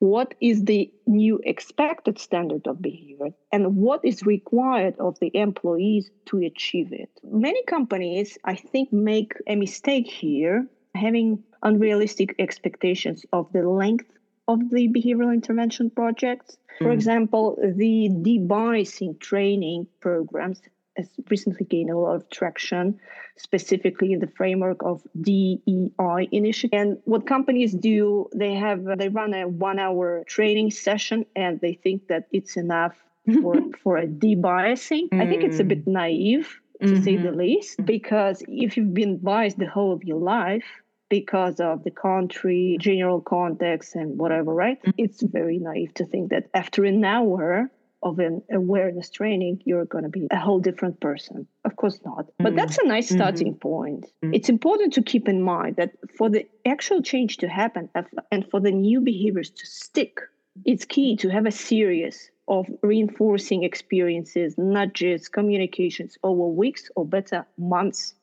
What 0.00 0.34
is 0.40 0.64
the 0.64 0.90
new 1.06 1.38
expected 1.44 2.18
standard 2.18 2.66
of 2.66 2.80
behavior 2.80 3.28
and 3.52 3.76
what 3.76 4.00
is 4.02 4.24
required 4.24 4.94
of 4.98 5.18
the 5.20 5.30
employees 5.36 6.10
to 6.24 6.38
achieve 6.38 6.90
it. 6.92 7.10
Many 7.22 7.62
companies, 7.64 8.38
I 8.44 8.56
think, 8.56 8.92
make 8.92 9.34
a 9.46 9.56
mistake 9.56 10.06
here, 10.06 10.66
having 10.94 11.44
unrealistic 11.62 12.34
expectations 12.38 13.26
of 13.34 13.52
the 13.52 13.68
length 13.68 14.06
of 14.48 14.70
the 14.70 14.88
behavioral 14.88 15.34
intervention 15.34 15.90
projects. 15.90 16.56
Mm. 16.80 16.84
For 16.84 16.92
example, 16.92 17.58
the 17.62 18.08
debiasing 18.10 19.20
training 19.20 19.86
programs 20.00 20.62
has 20.96 21.08
recently 21.28 21.66
gained 21.66 21.90
a 21.90 21.98
lot 21.98 22.16
of 22.16 22.28
traction, 22.30 22.98
specifically 23.36 24.12
in 24.12 24.20
the 24.20 24.26
framework 24.26 24.82
of 24.82 25.02
DEI 25.20 26.28
initiative. 26.32 26.78
And 26.78 26.98
what 27.04 27.26
companies 27.26 27.72
do, 27.72 28.28
they 28.34 28.54
have 28.54 28.84
they 28.98 29.08
run 29.08 29.34
a 29.34 29.48
one-hour 29.48 30.24
training 30.26 30.70
session, 30.70 31.26
and 31.36 31.60
they 31.60 31.74
think 31.74 32.08
that 32.08 32.26
it's 32.32 32.56
enough 32.56 32.96
for 33.40 33.54
for 33.82 33.96
a 33.96 34.06
debiasing. 34.06 35.08
Mm. 35.10 35.22
I 35.22 35.26
think 35.26 35.44
it's 35.44 35.60
a 35.60 35.64
bit 35.64 35.84
mm. 35.84 35.92
naive 35.92 36.60
to 36.80 36.86
mm-hmm. 36.86 37.02
say 37.02 37.16
the 37.16 37.28
mm-hmm. 37.28 37.38
least, 37.38 37.84
because 37.84 38.42
if 38.48 38.76
you've 38.76 38.94
been 38.94 39.18
biased 39.18 39.58
the 39.58 39.66
whole 39.66 39.92
of 39.92 40.02
your 40.02 40.18
life, 40.18 40.64
because 41.10 41.60
of 41.60 41.84
the 41.84 41.90
country, 41.90 42.78
general 42.80 43.20
context, 43.20 43.94
and 43.96 44.18
whatever, 44.18 44.54
right? 44.54 44.80
Mm-hmm. 44.80 44.90
It's 44.96 45.22
very 45.22 45.58
naive 45.58 45.92
to 45.94 46.06
think 46.06 46.30
that 46.30 46.48
after 46.54 46.84
an 46.84 47.04
hour, 47.04 47.70
of 48.02 48.18
an 48.18 48.42
awareness 48.50 49.10
training, 49.10 49.62
you're 49.64 49.84
going 49.84 50.04
to 50.04 50.10
be 50.10 50.26
a 50.30 50.38
whole 50.38 50.60
different 50.60 51.00
person. 51.00 51.46
Of 51.64 51.76
course 51.76 52.00
not. 52.04 52.26
Mm-hmm. 52.26 52.44
But 52.44 52.56
that's 52.56 52.78
a 52.78 52.86
nice 52.86 53.08
mm-hmm. 53.08 53.16
starting 53.16 53.52
mm-hmm. 53.52 53.68
point. 53.68 54.06
Mm-hmm. 54.24 54.34
It's 54.34 54.48
important 54.48 54.94
to 54.94 55.02
keep 55.02 55.28
in 55.28 55.42
mind 55.42 55.76
that 55.76 55.92
for 56.16 56.30
the 56.30 56.46
actual 56.66 57.02
change 57.02 57.38
to 57.38 57.48
happen 57.48 57.90
and 58.30 58.48
for 58.50 58.60
the 58.60 58.70
new 58.70 59.00
behaviors 59.00 59.50
to 59.50 59.66
stick, 59.66 60.20
it's 60.64 60.84
key 60.84 61.16
to 61.16 61.28
have 61.28 61.46
a 61.46 61.52
series 61.52 62.30
of 62.48 62.66
reinforcing 62.82 63.62
experiences, 63.62 64.56
nudges, 64.58 65.28
communications 65.28 66.16
over 66.22 66.48
weeks 66.48 66.90
or 66.96 67.04
better 67.04 67.46
months 67.56 68.14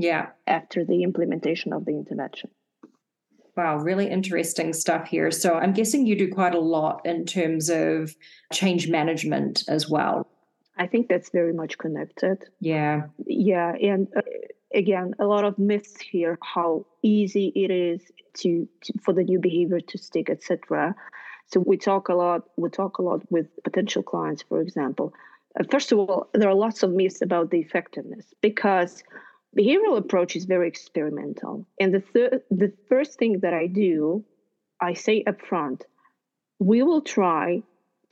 yeah 0.00 0.28
after 0.46 0.84
the 0.84 1.02
implementation 1.02 1.72
of 1.72 1.84
the 1.84 1.92
intervention 1.92 2.50
Wow, 3.56 3.76
really 3.78 4.08
interesting 4.08 4.72
stuff 4.72 5.08
here. 5.08 5.30
So 5.30 5.54
I'm 5.54 5.72
guessing 5.72 6.06
you 6.06 6.16
do 6.16 6.32
quite 6.32 6.54
a 6.54 6.60
lot 6.60 7.00
in 7.04 7.26
terms 7.26 7.68
of 7.68 8.14
change 8.52 8.88
management 8.88 9.64
as 9.68 9.88
well. 9.88 10.28
I 10.76 10.86
think 10.86 11.08
that's 11.08 11.30
very 11.30 11.52
much 11.52 11.76
connected. 11.78 12.38
Yeah. 12.60 13.02
Yeah. 13.26 13.74
And 13.74 14.08
uh, 14.16 14.22
again, 14.74 15.14
a 15.18 15.26
lot 15.26 15.44
of 15.44 15.58
myths 15.58 16.00
here 16.00 16.38
how 16.42 16.86
easy 17.02 17.52
it 17.54 17.70
is 17.70 18.00
to, 18.38 18.68
to 18.82 18.92
for 19.02 19.12
the 19.12 19.24
new 19.24 19.38
behavior 19.38 19.80
to 19.80 19.98
stick, 19.98 20.30
etc. 20.30 20.94
So 21.46 21.60
we 21.60 21.76
talk 21.76 22.08
a 22.08 22.14
lot. 22.14 22.44
We 22.56 22.70
talk 22.70 22.98
a 22.98 23.02
lot 23.02 23.20
with 23.30 23.48
potential 23.64 24.02
clients, 24.02 24.42
for 24.42 24.60
example. 24.60 25.12
Uh, 25.58 25.64
first 25.70 25.90
of 25.92 25.98
all, 25.98 26.30
there 26.32 26.48
are 26.48 26.54
lots 26.54 26.82
of 26.82 26.92
myths 26.92 27.20
about 27.20 27.50
the 27.50 27.58
effectiveness 27.58 28.32
because 28.40 29.02
behavioral 29.56 29.98
approach 29.98 30.36
is 30.36 30.44
very 30.44 30.68
experimental. 30.68 31.66
And 31.78 31.92
the 31.92 32.00
third, 32.00 32.42
the 32.50 32.72
first 32.88 33.18
thing 33.18 33.40
that 33.40 33.54
I 33.54 33.66
do, 33.66 34.24
I 34.80 34.94
say 34.94 35.24
upfront, 35.24 35.82
we 36.58 36.82
will 36.82 37.02
try 37.02 37.62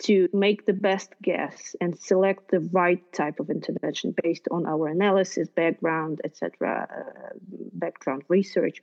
to 0.00 0.28
make 0.32 0.64
the 0.64 0.72
best 0.72 1.12
guess 1.22 1.74
and 1.80 1.98
select 1.98 2.50
the 2.50 2.60
right 2.60 3.02
type 3.12 3.40
of 3.40 3.50
intervention 3.50 4.14
based 4.22 4.46
on 4.50 4.64
our 4.66 4.86
analysis, 4.86 5.48
background, 5.48 6.20
etc., 6.24 6.86
uh, 6.88 7.38
background 7.72 8.22
research, 8.28 8.80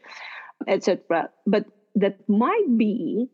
etc. 0.68 1.30
But 1.46 1.66
that 1.96 2.28
might 2.28 2.78
be 2.78 3.30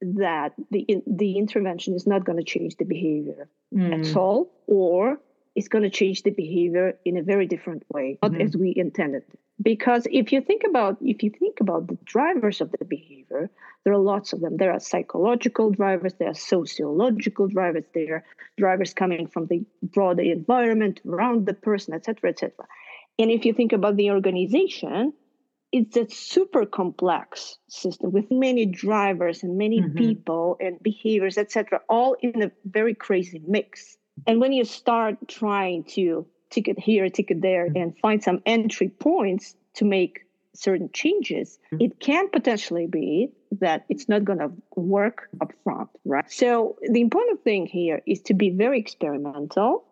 that 0.00 0.52
the 0.70 0.86
the 1.06 1.38
intervention 1.38 1.94
is 1.94 2.06
not 2.06 2.24
going 2.24 2.38
to 2.38 2.44
change 2.44 2.76
the 2.76 2.84
behavior 2.84 3.48
mm. 3.72 4.08
at 4.08 4.16
all, 4.16 4.50
or 4.66 5.18
is 5.54 5.68
going 5.68 5.84
to 5.84 5.90
change 5.90 6.22
the 6.22 6.30
behavior 6.30 6.98
in 7.04 7.16
a 7.16 7.22
very 7.22 7.46
different 7.46 7.84
way, 7.88 8.18
not 8.22 8.32
mm-hmm. 8.32 8.40
as 8.40 8.56
we 8.56 8.74
intended. 8.76 9.22
Because 9.62 10.06
if 10.10 10.32
you 10.32 10.40
think 10.40 10.62
about 10.68 10.98
if 11.00 11.22
you 11.22 11.30
think 11.30 11.60
about 11.60 11.86
the 11.86 11.96
drivers 12.04 12.60
of 12.60 12.72
the 12.72 12.84
behavior, 12.84 13.50
there 13.84 13.92
are 13.92 13.98
lots 13.98 14.32
of 14.32 14.40
them. 14.40 14.56
There 14.56 14.72
are 14.72 14.80
psychological 14.80 15.70
drivers, 15.70 16.14
there 16.14 16.30
are 16.30 16.34
sociological 16.34 17.46
drivers, 17.46 17.84
there 17.94 18.14
are 18.16 18.24
drivers 18.58 18.94
coming 18.94 19.28
from 19.28 19.46
the 19.46 19.64
broader 19.82 20.22
environment 20.22 21.00
around 21.06 21.46
the 21.46 21.54
person, 21.54 21.94
etc., 21.94 22.30
etc. 22.30 22.66
And 23.18 23.30
if 23.30 23.44
you 23.44 23.52
think 23.52 23.72
about 23.72 23.96
the 23.96 24.10
organization, 24.10 25.12
it's 25.70 25.96
a 25.96 26.08
super 26.08 26.66
complex 26.66 27.58
system 27.68 28.12
with 28.12 28.30
many 28.30 28.66
drivers 28.66 29.42
and 29.42 29.56
many 29.56 29.80
mm-hmm. 29.80 29.96
people 29.96 30.56
and 30.60 30.82
behaviors, 30.82 31.38
etc., 31.38 31.80
all 31.88 32.16
in 32.20 32.42
a 32.42 32.50
very 32.64 32.94
crazy 32.94 33.40
mix. 33.46 33.96
And 34.26 34.40
when 34.40 34.52
you 34.52 34.64
start 34.64 35.16
trying 35.28 35.84
to 35.84 36.26
ticket 36.50 36.78
here, 36.78 37.08
ticket 37.08 37.42
there, 37.42 37.66
and 37.74 37.96
find 37.98 38.22
some 38.22 38.40
entry 38.46 38.88
points 38.88 39.54
to 39.74 39.84
make 39.84 40.20
certain 40.54 40.88
changes, 40.92 41.58
mm-hmm. 41.72 41.84
it 41.84 42.00
can 42.00 42.28
potentially 42.30 42.86
be 42.86 43.32
that 43.60 43.84
it's 43.88 44.08
not 44.08 44.24
going 44.24 44.38
to 44.38 44.50
work 44.76 45.28
up 45.40 45.52
front, 45.64 45.88
right? 46.04 46.30
So 46.30 46.76
the 46.88 47.00
important 47.00 47.42
thing 47.42 47.66
here 47.66 48.02
is 48.06 48.20
to 48.22 48.34
be 48.34 48.50
very 48.50 48.78
experimental 48.78 49.84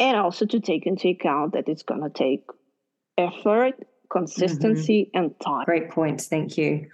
and 0.00 0.16
also 0.16 0.46
to 0.46 0.60
take 0.60 0.86
into 0.86 1.08
account 1.08 1.52
that 1.52 1.68
it's 1.68 1.82
going 1.82 2.02
to 2.02 2.10
take 2.10 2.44
effort, 3.18 3.74
consistency, 4.10 5.04
mm-hmm. 5.04 5.24
and 5.24 5.40
time. 5.40 5.64
Great 5.64 5.90
points. 5.90 6.28
Thank 6.28 6.56
you. 6.56 6.86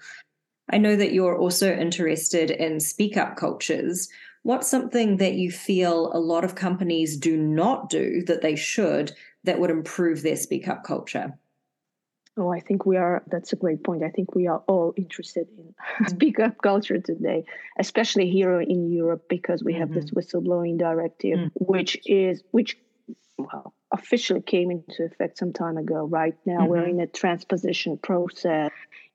I 0.70 0.78
know 0.78 0.96
that 0.96 1.12
you're 1.12 1.36
also 1.36 1.72
interested 1.72 2.50
in 2.50 2.80
speak 2.80 3.16
up 3.16 3.36
cultures. 3.36 4.08
What's 4.44 4.68
something 4.68 5.16
that 5.16 5.34
you 5.34 5.50
feel 5.50 6.12
a 6.12 6.20
lot 6.20 6.44
of 6.44 6.54
companies 6.54 7.16
do 7.16 7.34
not 7.34 7.88
do 7.88 8.22
that 8.26 8.42
they 8.42 8.56
should 8.56 9.12
that 9.44 9.58
would 9.58 9.70
improve 9.70 10.22
their 10.22 10.36
speak 10.36 10.68
up 10.68 10.84
culture? 10.84 11.38
Oh, 12.36 12.52
I 12.52 12.60
think 12.60 12.84
we 12.84 12.98
are. 12.98 13.22
That's 13.30 13.54
a 13.54 13.56
great 13.56 13.82
point. 13.82 14.02
I 14.02 14.10
think 14.10 14.34
we 14.34 14.46
are 14.46 14.62
all 14.66 14.92
interested 14.98 15.48
in 15.56 15.64
mm-hmm. 15.64 16.04
speak 16.08 16.40
up 16.40 16.60
culture 16.62 16.98
today, 16.98 17.46
especially 17.78 18.28
here 18.28 18.60
in 18.60 18.92
Europe, 18.92 19.30
because 19.30 19.64
we 19.64 19.72
have 19.74 19.88
mm-hmm. 19.88 20.00
this 20.00 20.10
whistleblowing 20.10 20.76
directive, 20.78 21.38
mm-hmm. 21.38 21.64
which 21.64 21.96
is 22.04 22.42
which 22.50 22.76
well 23.38 23.72
officially 23.92 24.42
came 24.42 24.70
into 24.70 25.04
effect 25.04 25.38
some 25.38 25.54
time 25.54 25.78
ago. 25.78 26.04
Right 26.04 26.36
now, 26.44 26.66
we're 26.66 26.82
mm-hmm. 26.82 26.98
in 26.98 27.00
a 27.00 27.06
transposition 27.06 27.96
process, 27.96 28.72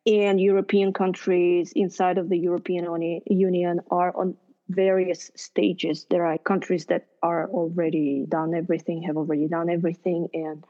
and 0.07 0.41
European 0.41 0.91
countries 0.91 1.71
inside 1.75 2.17
of 2.17 2.29
the 2.29 2.38
European 2.38 3.21
Union 3.27 3.81
are 3.91 4.15
on 4.15 4.36
various 4.69 5.31
stages. 5.35 6.05
There 6.09 6.25
are 6.25 6.38
countries 6.38 6.85
that 6.85 7.07
are 7.21 7.49
already 7.49 8.25
done 8.27 8.53
everything, 8.53 9.01
have 9.03 9.17
already 9.17 9.47
done 9.47 9.69
everything, 9.69 10.29
and 10.33 10.65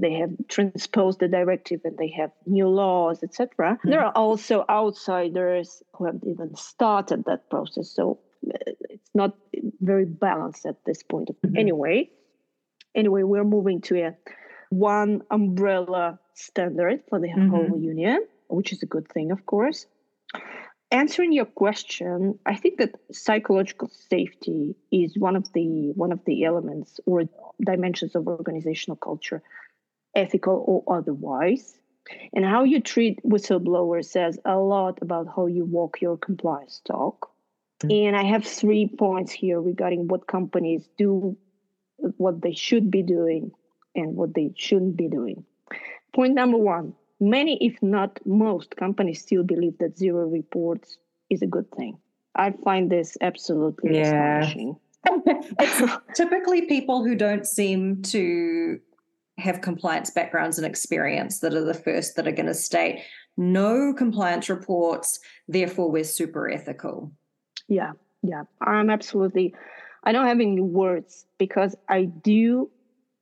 they 0.00 0.14
have 0.14 0.30
transposed 0.48 1.18
the 1.18 1.28
directive 1.28 1.80
and 1.84 1.98
they 1.98 2.08
have 2.16 2.30
new 2.46 2.68
laws, 2.68 3.22
etc. 3.22 3.74
Mm-hmm. 3.74 3.90
There 3.90 4.00
are 4.00 4.12
also 4.12 4.64
outsiders 4.68 5.82
who 5.94 6.06
have 6.06 6.20
even 6.24 6.54
started 6.54 7.24
that 7.26 7.50
process. 7.50 7.90
So 7.90 8.20
uh, 8.46 8.72
it's 8.88 9.10
not 9.14 9.36
very 9.80 10.04
balanced 10.04 10.64
at 10.64 10.84
this 10.86 11.02
point. 11.02 11.28
Mm-hmm. 11.28 11.56
Anyway, 11.56 12.10
anyway, 12.94 13.24
we're 13.24 13.44
moving 13.44 13.80
to 13.82 14.00
a 14.00 14.16
one 14.70 15.22
umbrella 15.30 16.20
standard 16.34 17.02
for 17.08 17.18
the 17.18 17.26
mm-hmm. 17.26 17.50
whole 17.50 17.78
union, 17.78 18.24
which 18.48 18.72
is 18.72 18.82
a 18.82 18.86
good 18.86 19.08
thing, 19.08 19.32
of 19.32 19.44
course 19.44 19.86
answering 20.90 21.32
your 21.32 21.44
question 21.44 22.38
i 22.46 22.54
think 22.54 22.78
that 22.78 22.94
psychological 23.12 23.88
safety 23.88 24.74
is 24.90 25.16
one 25.18 25.36
of 25.36 25.52
the 25.52 25.92
one 25.94 26.12
of 26.12 26.24
the 26.24 26.44
elements 26.44 27.00
or 27.06 27.24
dimensions 27.64 28.14
of 28.14 28.26
organizational 28.26 28.96
culture 28.96 29.42
ethical 30.14 30.64
or 30.66 30.98
otherwise 30.98 31.78
and 32.32 32.44
how 32.44 32.64
you 32.64 32.80
treat 32.80 33.22
whistleblowers 33.24 34.06
says 34.06 34.38
a 34.44 34.56
lot 34.56 34.98
about 35.02 35.26
how 35.34 35.46
you 35.46 35.64
walk 35.64 36.00
your 36.00 36.16
compliance 36.16 36.80
talk 36.84 37.30
Mm. 37.84 38.06
And 38.06 38.16
I 38.16 38.24
have 38.24 38.44
three 38.44 38.86
points 38.86 39.32
here 39.32 39.60
regarding 39.60 40.08
what 40.08 40.26
companies 40.26 40.88
do, 40.98 41.36
what 42.16 42.42
they 42.42 42.52
should 42.52 42.90
be 42.90 43.02
doing, 43.02 43.52
and 43.94 44.16
what 44.16 44.34
they 44.34 44.52
shouldn't 44.56 44.96
be 44.96 45.08
doing. 45.08 45.44
Point 46.14 46.34
number 46.34 46.58
one 46.58 46.94
many, 47.20 47.56
if 47.60 47.80
not 47.82 48.18
most, 48.24 48.76
companies 48.76 49.22
still 49.22 49.42
believe 49.42 49.78
that 49.78 49.98
zero 49.98 50.26
reports 50.26 50.98
is 51.28 51.42
a 51.42 51.46
good 51.46 51.70
thing. 51.72 51.98
I 52.34 52.52
find 52.64 52.90
this 52.90 53.16
absolutely 53.20 53.96
yeah. 53.96 54.38
astonishing. 54.40 54.76
it's 55.06 55.92
typically 56.14 56.62
people 56.62 57.04
who 57.04 57.14
don't 57.14 57.46
seem 57.46 58.02
to 58.02 58.80
have 59.38 59.60
compliance 59.60 60.10
backgrounds 60.10 60.58
and 60.58 60.66
experience 60.66 61.40
that 61.40 61.54
are 61.54 61.64
the 61.64 61.74
first 61.74 62.16
that 62.16 62.28
are 62.28 62.32
going 62.32 62.46
to 62.46 62.54
state 62.54 63.02
no 63.36 63.94
compliance 63.94 64.50
reports, 64.50 65.18
therefore 65.48 65.90
we're 65.90 66.04
super 66.04 66.50
ethical. 66.50 67.10
Yeah, 67.68 67.92
yeah, 68.22 68.42
I'm 68.60 68.90
absolutely. 68.90 69.54
I 70.04 70.12
don't 70.12 70.26
have 70.26 70.40
any 70.40 70.60
words 70.60 71.26
because 71.38 71.74
I 71.88 72.04
do 72.04 72.70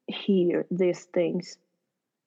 hear 0.06 0.66
these 0.70 1.04
things 1.14 1.58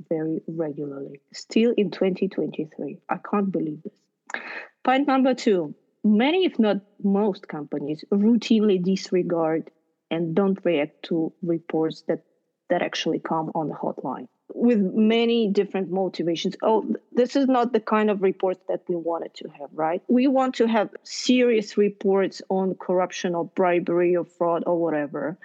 very 0.10 0.42
regularly. 0.48 1.22
Still 1.34 1.74
in 1.78 1.92
2023. 1.92 3.00
I 3.10 3.18
can't 3.18 3.52
believe 3.52 3.82
this. 3.84 4.42
Point 4.84 5.08
number 5.08 5.34
two 5.34 5.76
many, 6.04 6.46
if 6.46 6.58
not 6.58 6.78
most, 7.04 7.48
companies 7.48 8.04
routinely 8.12 8.84
disregard 8.84 9.70
and 10.10 10.36
don't 10.36 10.60
react 10.66 11.04
to 11.04 11.32
reports 11.42 12.04
that, 12.08 12.24
that 12.70 12.82
actually 12.82 13.20
come 13.20 13.52
on 13.56 13.70
the 13.70 13.76
hotline 13.76 14.28
with 14.54 14.80
many 14.80 15.48
different 15.48 15.92
motivations. 15.92 16.56
Oh, 16.62 16.94
this 17.12 17.36
is 17.36 17.48
not 17.48 17.74
the 17.74 17.80
kind 17.80 18.10
of 18.10 18.22
reports 18.22 18.62
that 18.68 18.82
we 18.88 18.96
wanted 18.96 19.34
to 19.36 19.50
have, 19.50 19.70
right? 19.74 20.02
We 20.08 20.28
want 20.28 20.56
to 20.56 20.68
have 20.68 20.90
serious 21.04 21.78
reports 21.78 22.42
on 22.50 22.76
corruption 22.76 23.36
or 23.36 23.46
bribery 23.46 24.16
or 24.16 24.26
fraud 24.26 24.64
or 24.66 24.78
whatever. 24.78 25.38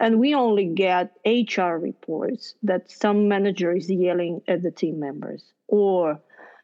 And 0.00 0.18
we 0.18 0.34
only 0.34 0.64
get 0.64 1.12
HR 1.26 1.76
reports 1.76 2.54
that 2.62 2.90
some 2.90 3.28
manager 3.28 3.76
is 3.76 3.90
yelling 3.90 4.40
at 4.48 4.62
the 4.62 4.70
team 4.70 4.98
members. 4.98 5.52
Or 5.68 6.18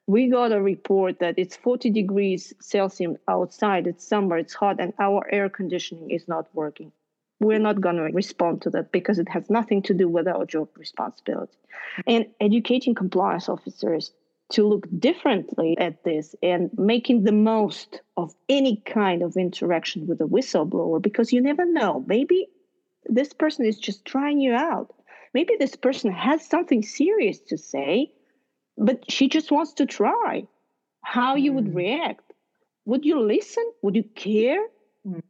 we 0.06 0.30
got 0.30 0.52
a 0.52 0.60
report 0.62 1.18
that 1.18 1.34
it's 1.36 1.54
40 1.54 1.90
degrees 1.90 2.54
Celsius 2.60 3.18
outside, 3.28 3.86
it's 3.86 4.08
summer, 4.08 4.38
it's 4.38 4.54
hot, 4.54 4.80
and 4.80 4.94
our 4.98 5.26
air 5.30 5.50
conditioning 5.50 6.10
is 6.10 6.26
not 6.26 6.48
working. 6.54 6.92
We're 7.38 7.58
not 7.58 7.82
going 7.82 7.96
to 7.96 8.04
respond 8.04 8.62
to 8.62 8.70
that 8.70 8.90
because 8.90 9.18
it 9.18 9.28
has 9.28 9.50
nothing 9.50 9.82
to 9.82 9.94
do 9.94 10.08
with 10.08 10.26
our 10.26 10.46
job 10.46 10.68
responsibility. 10.78 11.58
And 12.06 12.26
educating 12.40 12.94
compliance 12.94 13.50
officers 13.50 14.12
to 14.52 14.66
look 14.66 14.86
differently 14.98 15.76
at 15.78 16.04
this 16.04 16.34
and 16.42 16.70
making 16.78 17.24
the 17.24 17.32
most 17.32 18.00
of 18.16 18.34
any 18.48 18.76
kind 18.86 19.22
of 19.22 19.36
interaction 19.36 20.06
with 20.06 20.20
a 20.20 20.24
whistleblower 20.24 21.02
because 21.02 21.32
you 21.32 21.42
never 21.42 21.66
know. 21.66 22.04
Maybe 22.06 22.48
this 23.08 23.32
person 23.32 23.64
is 23.64 23.78
just 23.78 24.04
trying 24.04 24.40
you 24.40 24.54
out. 24.54 24.94
Maybe 25.34 25.54
this 25.58 25.76
person 25.76 26.10
has 26.12 26.46
something 26.46 26.82
serious 26.82 27.40
to 27.48 27.58
say, 27.58 28.12
but 28.78 29.10
she 29.10 29.28
just 29.28 29.50
wants 29.50 29.74
to 29.74 29.86
try. 29.86 30.46
How 31.02 31.36
you 31.36 31.52
would 31.52 31.68
hmm. 31.68 31.76
react? 31.76 32.32
Would 32.86 33.04
you 33.04 33.20
listen? 33.20 33.64
Would 33.82 33.96
you 33.96 34.04
care? 34.14 34.64
Mm. 35.06 35.22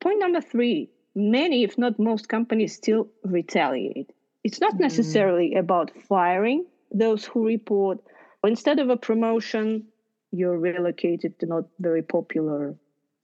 Point 0.00 0.20
number 0.20 0.40
three 0.40 0.90
many, 1.14 1.64
if 1.64 1.76
not 1.76 1.98
most 1.98 2.28
companies, 2.28 2.74
still 2.74 3.08
retaliate. 3.24 4.10
It's 4.44 4.60
not 4.60 4.74
mm. 4.74 4.80
necessarily 4.80 5.54
about 5.56 5.90
firing 6.08 6.66
those 6.92 7.24
who 7.24 7.44
report. 7.44 7.98
Instead 8.44 8.78
of 8.78 8.88
a 8.90 8.96
promotion, 8.96 9.86
you're 10.30 10.56
relocated 10.56 11.38
to 11.40 11.46
not 11.46 11.64
very 11.78 12.02
popular 12.02 12.76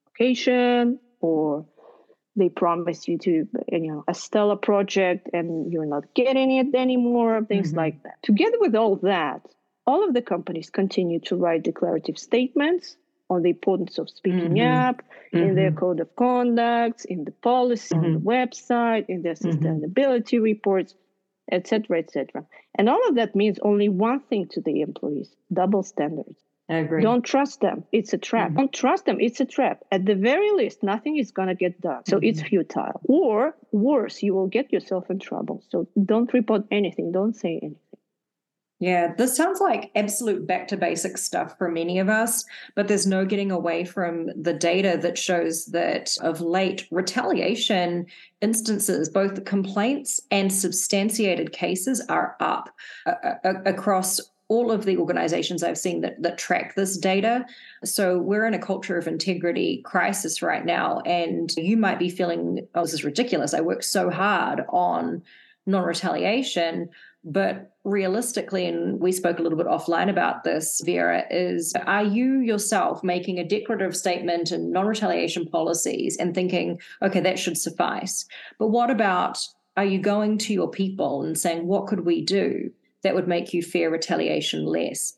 location 0.09 0.99
or 1.21 1.65
they 2.37 2.49
promise 2.49 3.09
you 3.09 3.19
to 3.19 3.49
you 3.73 3.93
know 3.93 4.05
a 4.07 4.15
stellar 4.15 4.57
project 4.57 5.29
and 5.33 5.73
you're 5.73 5.87
not 5.87 6.15
getting 6.15 6.51
it 6.53 6.75
anymore 6.75 7.43
things 7.45 7.69
mm-hmm. 7.69 7.79
like 7.79 8.03
that 8.03 8.23
together 8.23 8.59
with 8.61 8.75
all 8.75 8.97
that 8.97 9.41
all 9.87 10.07
of 10.07 10.15
the 10.15 10.23
companies 10.23 10.71
continue 10.71 11.21
to 11.21 11.37
write 11.37 11.63
declarative 11.63 12.19
statements 12.19 12.97
on 13.29 13.43
the 13.43 13.51
importance 13.51 13.99
of 13.99 14.09
speaking 14.09 14.55
mm-hmm. 14.55 14.89
up 14.89 15.03
mm-hmm. 15.33 15.39
in 15.39 15.55
their 15.55 15.71
mm-hmm. 15.71 15.79
code 15.79 16.01
of 16.01 16.15
conduct 16.17 17.05
in 17.07 17.25
the 17.25 17.33
policy 17.33 17.95
on 17.95 18.13
the 18.13 18.19
mm-hmm. 18.19 18.29
website 18.29 19.07
in 19.09 19.23
their 19.23 19.35
mm-hmm. 19.35 19.59
sustainability 19.59 20.41
reports 20.41 20.95
etc 21.51 21.99
etc 21.99 22.45
and 22.75 22.89
all 22.89 23.09
of 23.09 23.15
that 23.15 23.35
means 23.35 23.59
only 23.63 23.89
one 23.89 24.21
thing 24.21 24.47
to 24.49 24.61
the 24.61 24.81
employees 24.83 25.31
double 25.53 25.83
standards 25.83 26.41
I 26.69 26.79
agree. 26.79 27.03
Don't 27.03 27.23
trust 27.23 27.61
them. 27.61 27.85
It's 27.93 28.13
a 28.13 28.19
trap. 28.19 28.49
Mm-hmm. 28.49 28.59
Don't 28.59 28.73
trust 28.73 29.05
them. 29.07 29.19
It's 29.21 29.41
a 29.41 29.45
trap. 29.45 29.85
At 29.93 30.05
the 30.05 30.17
very 30.17 30.51
least, 30.51 30.83
nothing 30.83 31.17
is 31.17 31.31
going 31.31 31.49
to 31.49 31.55
get 31.55 31.81
done. 31.81 32.03
So 32.07 32.17
mm-hmm. 32.17 32.25
it's 32.25 32.43
futile. 32.43 33.01
Or 33.05 33.57
worse, 33.71 34.23
you 34.23 34.35
will 34.35 34.49
get 34.49 34.73
yourself 34.73 35.09
in 35.09 35.21
trouble. 35.21 35.63
So 35.71 35.89
don't 36.05 36.33
report 36.33 36.63
anything. 36.73 37.13
Don't 37.13 37.37
say 37.37 37.61
anything. 37.63 37.77
Yeah, 38.79 39.15
this 39.15 39.35
sounds 39.35 39.59
like 39.59 39.91
absolute 39.95 40.47
back 40.47 40.69
to 40.69 40.77
basic 40.77 41.17
stuff 41.17 41.57
for 41.57 41.71
many 41.71 41.99
of 41.99 42.11
us, 42.11 42.45
but 42.75 42.89
there's 42.89 43.07
no 43.07 43.25
getting 43.25 43.51
away 43.51 43.85
from 43.85 44.27
the 44.39 44.53
data 44.53 44.99
that 45.01 45.17
shows 45.17 45.67
that 45.67 46.15
of 46.21 46.43
late 46.43 46.87
retaliation 46.91 48.05
instances, 48.43 49.09
both 49.09 49.47
complaints 49.47 50.21
and 50.31 50.53
substantiated 50.53 51.53
cases, 51.53 52.05
are 52.11 52.37
up 52.39 52.69
uh, 53.07 53.15
uh, 53.45 53.55
across 53.65 54.21
all 54.49 54.71
of 54.71 54.85
the 54.85 54.97
organizations 54.97 55.63
I've 55.63 55.79
seen 55.79 56.03
that, 56.03 56.23
that 56.23 56.39
track 56.39 56.75
this 56.75 56.97
data. 56.97 57.45
So 57.85 58.19
we're 58.19 58.47
in 58.47 58.55
a 58.55 58.59
culture 58.59 58.97
of 58.97 59.09
integrity 59.09 59.83
crisis 59.85 60.41
right 60.41 60.65
now. 60.65 61.01
And 61.01 61.53
you 61.57 61.77
might 61.77 61.99
be 61.99 62.11
feeling, 62.11 62.67
oh, 62.75 62.83
this 62.83 62.95
is 62.95 63.05
ridiculous. 63.05 63.55
I 63.55 63.61
worked 63.61 63.85
so 63.85 64.11
hard 64.11 64.65
on 64.69 65.23
non 65.67 65.85
retaliation. 65.85 66.89
But 67.29 67.73
realistically, 67.83 68.67
and 68.69 69.01
we 69.01 69.11
spoke 69.11 69.41
a 69.41 69.43
little 69.43 69.59
bit 69.59 69.67
offline 69.67 70.09
about 70.09 70.45
this, 70.45 70.81
Vera, 70.87 71.25
is 71.29 71.75
are 71.85 72.05
you 72.05 72.39
yourself 72.39 73.03
making 73.03 73.41
a 73.41 73.45
declarative 73.45 73.97
statement 73.97 74.53
and 74.53 74.71
non 74.71 74.87
retaliation 74.87 75.45
policies 75.49 76.17
and 76.19 76.37
thinking, 76.37 76.81
okay, 77.03 77.19
that 77.19 77.41
should 77.41 77.59
suffice? 77.59 78.27
But 78.61 78.69
what 78.69 78.91
about 78.91 79.45
are 79.77 79.85
you 79.85 79.99
going 79.99 80.39
to 80.39 80.53
your 80.53 80.71
people 80.71 81.25
and 81.25 81.37
saying, 81.37 81.67
what 81.67 81.89
could 81.89 82.07
we 82.07 82.23
do? 82.23 82.71
That 83.03 83.15
would 83.15 83.29
make 83.29 83.53
you 83.55 83.63
fear 83.63 83.91
retaliation 83.91 84.65
less. 84.65 85.15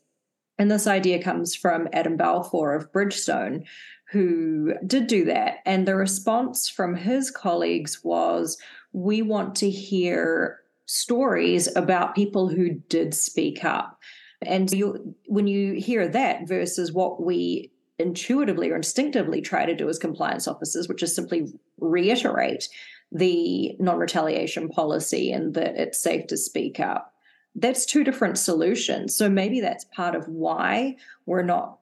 And 0.57 0.69
this 0.69 0.87
idea 0.87 1.23
comes 1.23 1.55
from 1.55 1.87
Adam 1.93 2.17
Balfour 2.17 2.75
of 2.75 2.91
Bridgestone, 2.91 3.65
who 4.11 4.73
did 4.85 5.07
do 5.07 5.23
that. 5.25 5.59
And 5.65 5.87
the 5.87 5.95
response 5.95 6.67
from 6.67 6.95
his 6.95 7.31
colleagues 7.31 8.03
was 8.03 8.57
we 8.91 9.21
want 9.21 9.55
to 9.55 9.69
hear 9.69 10.59
stories 10.85 11.73
about 11.75 12.15
people 12.15 12.49
who 12.49 12.71
did 12.89 13.13
speak 13.13 13.63
up. 13.63 13.99
And 14.41 14.71
you, 14.71 15.15
when 15.27 15.47
you 15.47 15.73
hear 15.73 16.07
that 16.07 16.47
versus 16.47 16.91
what 16.91 17.23
we 17.23 17.71
intuitively 17.99 18.71
or 18.71 18.77
instinctively 18.77 19.41
try 19.41 19.65
to 19.65 19.75
do 19.75 19.87
as 19.87 19.99
compliance 19.99 20.47
officers, 20.47 20.87
which 20.87 21.03
is 21.03 21.13
simply 21.13 21.47
reiterate 21.79 22.67
the 23.11 23.75
non 23.79 23.97
retaliation 23.97 24.69
policy 24.69 25.31
and 25.31 25.53
that 25.53 25.75
it's 25.75 26.01
safe 26.01 26.27
to 26.27 26.37
speak 26.37 26.79
up 26.79 27.13
that's 27.55 27.85
two 27.85 28.03
different 28.03 28.37
solutions. 28.37 29.15
So 29.15 29.29
maybe 29.29 29.59
that's 29.59 29.85
part 29.85 30.15
of 30.15 30.27
why 30.27 30.95
we're 31.25 31.43
not 31.43 31.79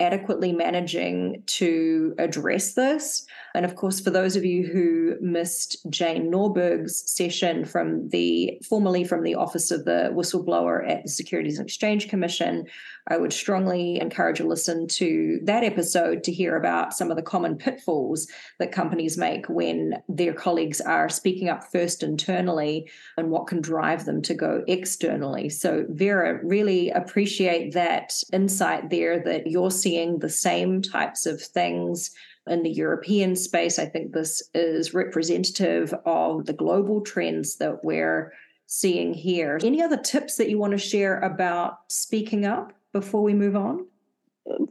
adequately 0.00 0.52
managing 0.52 1.42
to 1.46 2.14
address 2.18 2.72
this. 2.72 3.26
And 3.54 3.64
of 3.64 3.74
course, 3.74 4.00
for 4.00 4.10
those 4.10 4.36
of 4.36 4.44
you 4.44 4.66
who 4.66 5.16
missed 5.20 5.76
Jane 5.90 6.30
Norberg's 6.30 7.10
session 7.10 7.64
from 7.64 8.08
the 8.10 8.60
formerly 8.68 9.04
from 9.04 9.22
the 9.22 9.34
Office 9.34 9.70
of 9.70 9.84
the 9.84 10.10
Whistleblower 10.12 10.88
at 10.88 11.02
the 11.02 11.08
Securities 11.08 11.58
and 11.58 11.66
Exchange 11.66 12.08
Commission, 12.08 12.66
I 13.08 13.16
would 13.16 13.32
strongly 13.32 13.98
encourage 14.00 14.40
a 14.40 14.46
listen 14.46 14.86
to 14.88 15.40
that 15.44 15.64
episode 15.64 16.22
to 16.24 16.32
hear 16.32 16.56
about 16.56 16.94
some 16.94 17.10
of 17.10 17.16
the 17.16 17.22
common 17.22 17.56
pitfalls 17.56 18.28
that 18.58 18.72
companies 18.72 19.18
make 19.18 19.48
when 19.48 20.00
their 20.08 20.32
colleagues 20.32 20.80
are 20.80 21.08
speaking 21.08 21.48
up 21.48 21.64
first 21.72 22.02
internally 22.02 22.88
and 23.16 23.30
what 23.30 23.48
can 23.48 23.60
drive 23.60 24.04
them 24.04 24.22
to 24.22 24.34
go 24.34 24.62
externally. 24.68 25.48
So, 25.48 25.86
Vera, 25.88 26.44
really 26.44 26.90
appreciate 26.90 27.72
that 27.72 28.14
insight 28.32 28.90
there 28.90 29.22
that 29.24 29.48
you're 29.48 29.70
seeing 29.70 30.18
the 30.18 30.28
same 30.28 30.82
types 30.82 31.26
of 31.26 31.40
things 31.42 32.12
in 32.50 32.62
the 32.62 32.70
European 32.70 33.36
space. 33.36 33.78
I 33.78 33.86
think 33.86 34.12
this 34.12 34.42
is 34.54 34.92
representative 34.92 35.94
of 36.04 36.46
the 36.46 36.52
global 36.52 37.00
trends 37.00 37.56
that 37.56 37.84
we're 37.84 38.32
seeing 38.66 39.14
here. 39.14 39.58
Any 39.62 39.82
other 39.82 39.96
tips 39.96 40.36
that 40.36 40.50
you 40.50 40.58
want 40.58 40.72
to 40.72 40.78
share 40.78 41.18
about 41.20 41.78
speaking 41.88 42.44
up? 42.44 42.72
before 42.92 43.22
we 43.22 43.34
move 43.34 43.56
on? 43.56 43.86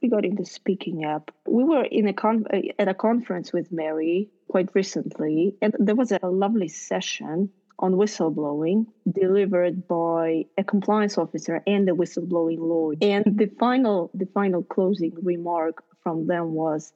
Regarding 0.01 0.35
the 0.35 0.45
speaking 0.45 1.05
up, 1.05 1.31
we 1.47 1.63
were 1.63 1.85
in 1.85 2.07
a 2.07 2.13
con- 2.13 2.45
uh, 2.51 2.57
at 2.79 2.87
a 2.87 2.93
conference 2.93 3.53
with 3.53 3.71
Mary 3.71 4.29
quite 4.49 4.69
recently, 4.73 5.55
and 5.61 5.73
there 5.79 5.95
was 5.95 6.11
a 6.11 6.19
lovely 6.23 6.67
session 6.67 7.49
on 7.77 7.93
whistleblowing 7.93 8.87
delivered 9.09 9.87
by 9.87 10.43
a 10.57 10.63
compliance 10.63 11.17
officer 11.17 11.63
and 11.65 11.87
a 11.87 11.93
whistleblowing 11.93 12.59
lawyer. 12.59 12.97
And 13.01 13.37
the 13.37 13.45
final 13.59 14.11
the 14.13 14.25
final 14.25 14.63
closing 14.63 15.13
remark 15.21 15.83
from 16.03 16.27
them 16.27 16.53
was 16.53 16.91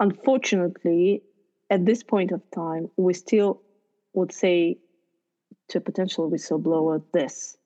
unfortunately, 0.00 1.22
at 1.70 1.86
this 1.86 2.02
point 2.02 2.32
of 2.32 2.42
time, 2.52 2.90
we 2.96 3.14
still 3.14 3.62
would 4.14 4.32
say 4.32 4.78
to 5.68 5.78
a 5.78 5.80
potential 5.80 6.28
whistleblower 6.28 7.00
this 7.12 7.56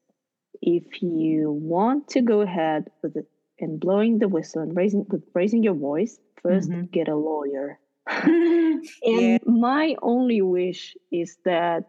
if 0.61 1.03
you 1.03 1.51
want 1.51 2.09
to 2.09 2.21
go 2.21 2.43
ahead 2.43 2.91
with 3.03 3.17
it 3.17 3.27
and 3.61 3.81
blowing 3.81 4.19
the 4.19 4.29
whistle 4.29 4.63
and 4.63 4.77
raising 4.77 5.07
with 5.09 5.23
raising 5.35 5.63
your 5.63 5.75
voice, 5.75 6.19
1st 6.45 6.69
mm-hmm. 6.69 6.83
get 6.85 7.09
a 7.09 7.17
lawyer. 7.17 7.79
and 8.09 8.85
yeah. 9.03 9.39
my 9.47 9.97
only 10.03 10.43
wish 10.43 10.95
is 11.11 11.39
that 11.45 11.85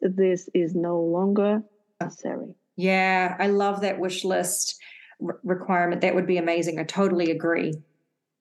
this 0.00 0.48
is 0.54 0.74
no 0.74 1.00
longer 1.00 1.62
necessary. 2.00 2.54
Yeah, 2.76 3.34
I 3.38 3.48
love 3.48 3.80
that 3.80 3.98
wish 3.98 4.24
list 4.24 4.78
requirement. 5.42 6.02
That 6.02 6.14
would 6.14 6.26
be 6.26 6.36
amazing. 6.36 6.78
I 6.78 6.84
totally 6.84 7.30
agree. 7.30 7.74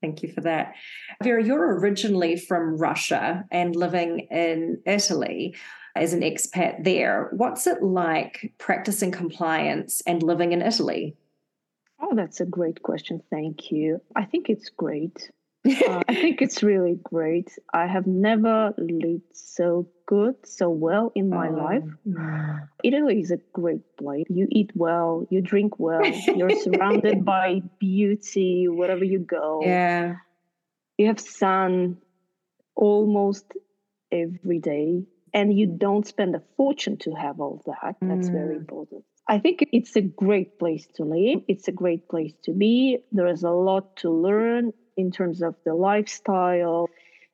Thank 0.01 0.21
you 0.21 0.31
for 0.31 0.41
that. 0.41 0.75
Vera, 1.23 1.43
you're 1.43 1.79
originally 1.79 2.35
from 2.37 2.77
Russia 2.77 3.45
and 3.51 3.75
living 3.75 4.27
in 4.31 4.81
Italy 4.85 5.55
as 5.95 6.13
an 6.13 6.21
expat 6.21 6.83
there. 6.83 7.29
What's 7.33 7.65
it 7.65 7.81
like 7.81 8.53
practicing 8.59 9.11
compliance 9.11 10.01
and 10.05 10.21
living 10.21 10.51
in 10.51 10.61
Italy? 10.61 11.15
Oh, 11.99 12.13
that's 12.15 12.39
a 12.39 12.45
great 12.45 12.83
question. 12.83 13.21
Thank 13.31 13.71
you. 13.71 14.01
I 14.15 14.25
think 14.25 14.49
it's 14.49 14.69
great. 14.69 15.31
uh, 15.65 16.03
I 16.07 16.15
think 16.15 16.41
it's 16.41 16.61
really 16.61 16.99
great. 17.03 17.57
I 17.73 17.87
have 17.87 18.05
never 18.05 18.73
lived 18.77 19.23
so 19.33 19.87
good, 20.07 20.35
so 20.43 20.69
well 20.69 21.11
in 21.13 21.29
my 21.29 21.49
oh. 21.49 21.51
life. 21.51 21.83
Italy 22.83 23.19
is 23.19 23.29
a 23.29 23.37
great 23.53 23.95
place. 23.97 24.25
You 24.29 24.47
eat 24.49 24.71
well, 24.73 25.27
you 25.29 25.41
drink 25.41 25.77
well, 25.77 26.01
you're 26.35 26.57
surrounded 26.61 27.23
by 27.35 27.61
beauty 27.79 28.67
wherever 28.67 29.03
you 29.03 29.19
go. 29.19 29.61
Yeah. 29.63 30.15
You 30.97 31.07
have 31.07 31.19
sun 31.19 31.97
almost 32.75 33.45
every 34.11 34.59
day, 34.59 35.03
and 35.33 35.55
you 35.55 35.67
don't 35.67 36.07
spend 36.07 36.35
a 36.35 36.41
fortune 36.55 36.97
to 36.99 37.11
have 37.11 37.39
all 37.39 37.61
that. 37.67 37.97
That's 38.01 38.29
mm. 38.29 38.31
very 38.31 38.55
important. 38.55 39.03
I 39.27 39.39
think 39.39 39.67
it's 39.73 39.95
a 39.95 40.01
great 40.01 40.57
place 40.57 40.87
to 40.95 41.03
live. 41.03 41.41
It's 41.47 41.67
a 41.67 41.71
great 41.71 42.07
place 42.07 42.33
to 42.45 42.53
be. 42.53 42.99
There 43.11 43.27
is 43.27 43.43
a 43.43 43.51
lot 43.51 43.97
to 43.97 44.09
learn 44.09 44.71
in 44.95 45.11
terms 45.11 45.41
of 45.41 45.55
the 45.65 45.75
lifestyle, 45.75 46.89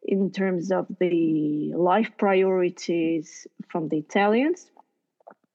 in 0.06 0.32
terms 0.32 0.72
of 0.72 0.86
the 1.00 1.74
life 1.76 2.12
priorities 2.18 3.48
from 3.70 3.90
the 3.90 3.98
Italians. 3.98 4.70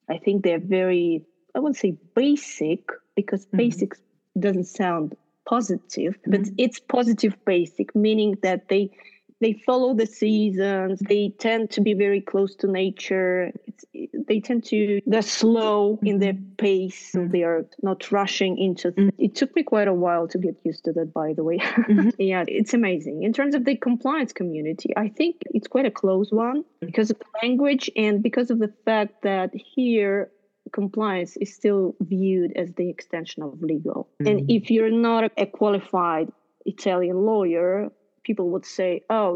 I 0.09 0.19
think 0.19 0.43
they're 0.43 0.59
very, 0.59 1.25
I 1.55 1.59
wouldn't 1.59 1.77
say 1.77 1.97
basic 2.15 2.89
because 3.15 3.47
mm-hmm. 3.47 3.59
basic 3.59 3.95
doesn't 4.39 4.65
sound 4.65 5.17
positive, 5.47 6.19
mm-hmm. 6.23 6.31
but 6.31 6.51
it's 6.57 6.81
positive 6.81 7.37
basic, 7.45 7.95
meaning 7.95 8.39
that 8.43 8.69
they 8.69 8.91
they 9.41 9.53
follow 9.53 9.95
the 9.95 10.07
seasons 10.07 11.01
they 11.01 11.33
tend 11.39 11.71
to 11.71 11.81
be 11.81 11.95
very 11.95 12.21
close 12.21 12.55
to 12.55 12.67
nature 12.67 13.53
it's, 13.67 13.85
they 14.27 14.41
tend 14.41 14.65
to 14.65 15.01
they're 15.07 15.23
slow 15.23 15.99
in 16.03 16.19
their 16.19 16.33
mm-hmm. 16.33 16.55
pace 16.57 17.13
so 17.13 17.27
they 17.27 17.43
are 17.43 17.67
not 17.83 18.11
rushing 18.11 18.59
into 18.59 18.91
mm-hmm. 18.93 19.09
it 19.19 19.35
took 19.35 19.55
me 19.55 19.63
quite 19.63 19.89
a 19.89 19.93
while 19.93 20.27
to 20.29 20.39
get 20.39 20.57
used 20.65 20.85
to 20.85 20.93
that 20.93 21.13
by 21.13 21.33
the 21.33 21.45
way 21.45 21.59
mm-hmm. 21.59 22.11
yeah 22.19 22.45
it's 22.47 22.75
amazing 22.75 23.23
in 23.23 23.33
terms 23.33 23.55
of 23.55 23.65
the 23.65 23.77
compliance 23.77 24.33
community 24.33 24.91
i 24.97 25.09
think 25.09 25.43
it's 25.51 25.69
quite 25.69 25.87
a 25.87 25.91
close 25.91 26.31
one 26.31 26.65
because 26.81 27.11
of 27.11 27.19
the 27.19 27.27
language 27.43 27.91
and 27.97 28.23
because 28.23 28.51
of 28.51 28.59
the 28.59 28.73
fact 28.85 29.23
that 29.23 29.51
here 29.55 30.31
compliance 30.73 31.37
is 31.39 31.55
still 31.55 31.95
viewed 32.01 32.53
as 32.55 32.75
the 32.75 32.91
extension 32.91 33.43
of 33.43 33.61
legal 33.63 34.09
mm-hmm. 34.21 34.39
and 34.39 34.51
if 34.51 34.71
you're 34.71 34.91
not 34.91 35.31
a 35.37 35.47
qualified 35.47 36.31
Italian 36.67 37.25
lawyer 37.25 37.91
people 38.29 38.47
would 38.53 38.67
say, 38.79 38.91
"Oh, 39.19 39.31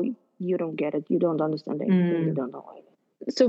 you 0.48 0.56
don't 0.62 0.76
get 0.84 0.92
it. 0.98 1.04
You 1.12 1.18
don't 1.26 1.40
understand 1.48 1.78
anything. 1.82 2.22
Mm. 2.22 2.26
You 2.28 2.34
don't 2.40 2.52
know 2.56 2.66
anything." 2.72 2.96
So 3.38 3.42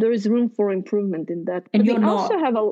there 0.00 0.12
is 0.18 0.22
room 0.34 0.48
for 0.56 0.66
improvement 0.80 1.30
in 1.30 1.44
that. 1.50 1.62
And 1.72 1.80
but 1.80 1.86
you're 1.86 2.04
not, 2.08 2.16
also 2.16 2.38
have 2.46 2.56
a. 2.56 2.64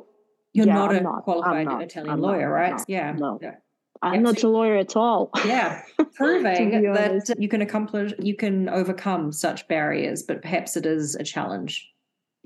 You're 0.56 0.66
yeah, 0.66 0.82
not 0.82 0.94
a 0.94 1.00
not, 1.00 1.22
qualified 1.28 1.66
not, 1.66 1.82
Italian 1.82 2.12
I'm 2.12 2.20
lawyer, 2.20 2.48
not, 2.48 2.62
right? 2.62 2.80
yeah. 2.86 3.12
No. 3.12 3.38
Yeah. 3.42 3.56
I'm 4.02 4.22
not 4.22 4.42
a 4.42 4.48
lawyer 4.48 4.76
at 4.76 4.96
all. 4.96 5.30
Yeah, 5.44 5.82
proving 6.14 6.70
that 6.92 7.34
you 7.38 7.48
can 7.48 7.62
accomplish, 7.62 8.12
you 8.18 8.36
can 8.36 8.68
overcome 8.68 9.32
such 9.32 9.66
barriers, 9.68 10.22
but 10.22 10.42
perhaps 10.42 10.76
it 10.76 10.86
is 10.86 11.14
a 11.14 11.24
challenge. 11.24 11.72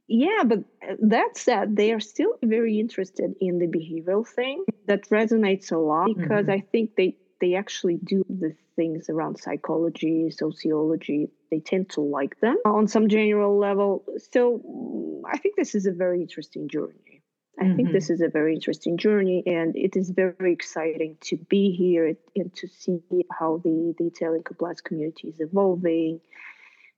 Yeah, 0.09 0.43
but 0.45 0.61
uh, 0.83 0.95
that 1.03 1.37
said, 1.37 1.77
they 1.77 1.93
are 1.93 2.01
still 2.01 2.33
very 2.43 2.81
interested 2.81 3.35
in 3.41 3.59
the 3.59 3.67
behavioral 3.67 4.27
thing. 4.27 4.65
That 4.87 5.09
resonates 5.11 5.71
a 5.71 5.77
lot 5.77 6.09
because 6.17 6.47
mm-hmm. 6.47 6.59
I 6.59 6.61
think 6.73 6.97
they 6.97 7.17
they 7.41 7.55
actually 7.55 7.99
do 8.03 8.25
the 8.29 8.55
things 8.77 9.09
around 9.09 9.39
psychology, 9.39 10.31
sociology. 10.31 11.29
They 11.51 11.61
tend 11.61 11.91
to 11.91 12.01
like 12.01 12.41
them 12.41 12.57
on 12.65 12.89
some 12.89 13.09
general 13.09 13.59
level. 13.59 14.05
So 14.33 15.23
I 15.31 15.39
think 15.39 15.57
this 15.57 15.75
is 15.75 15.87
a 15.87 15.93
very 15.93 16.21
interesting 16.21 16.69
journey. 16.69 17.23
I 17.59 17.65
mm-hmm. 17.65 17.77
think 17.77 17.93
this 17.93 18.11
is 18.11 18.21
a 18.21 18.29
very 18.29 18.55
interesting 18.55 18.97
journey, 18.97 19.43
and 19.47 19.75
it 19.75 19.97
is 19.97 20.11
very 20.11 20.53
exciting 20.53 21.17
to 21.23 21.37
be 21.37 21.73
here 21.73 22.15
and 22.37 22.55
to 22.55 22.69
see 22.69 23.01
how 23.37 23.61
the, 23.65 23.95
the 23.99 24.07
Italian 24.07 24.45
compliance 24.45 24.81
community 24.81 25.29
is 25.29 25.41
evolving 25.41 26.21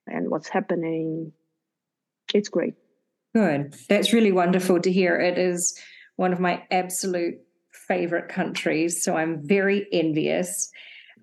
and 0.06 0.30
what's 0.30 0.48
happening. 0.48 1.32
It's 2.34 2.50
great. 2.50 2.74
Good. 3.34 3.74
That's 3.88 4.12
really 4.12 4.32
wonderful 4.32 4.80
to 4.80 4.92
hear. 4.92 5.18
It 5.18 5.38
is 5.38 5.78
one 6.16 6.32
of 6.32 6.40
my 6.40 6.62
absolute 6.70 7.38
favorite 7.90 8.28
countries, 8.28 9.02
so 9.02 9.16
I'm 9.16 9.42
very 9.44 9.88
envious. 9.92 10.70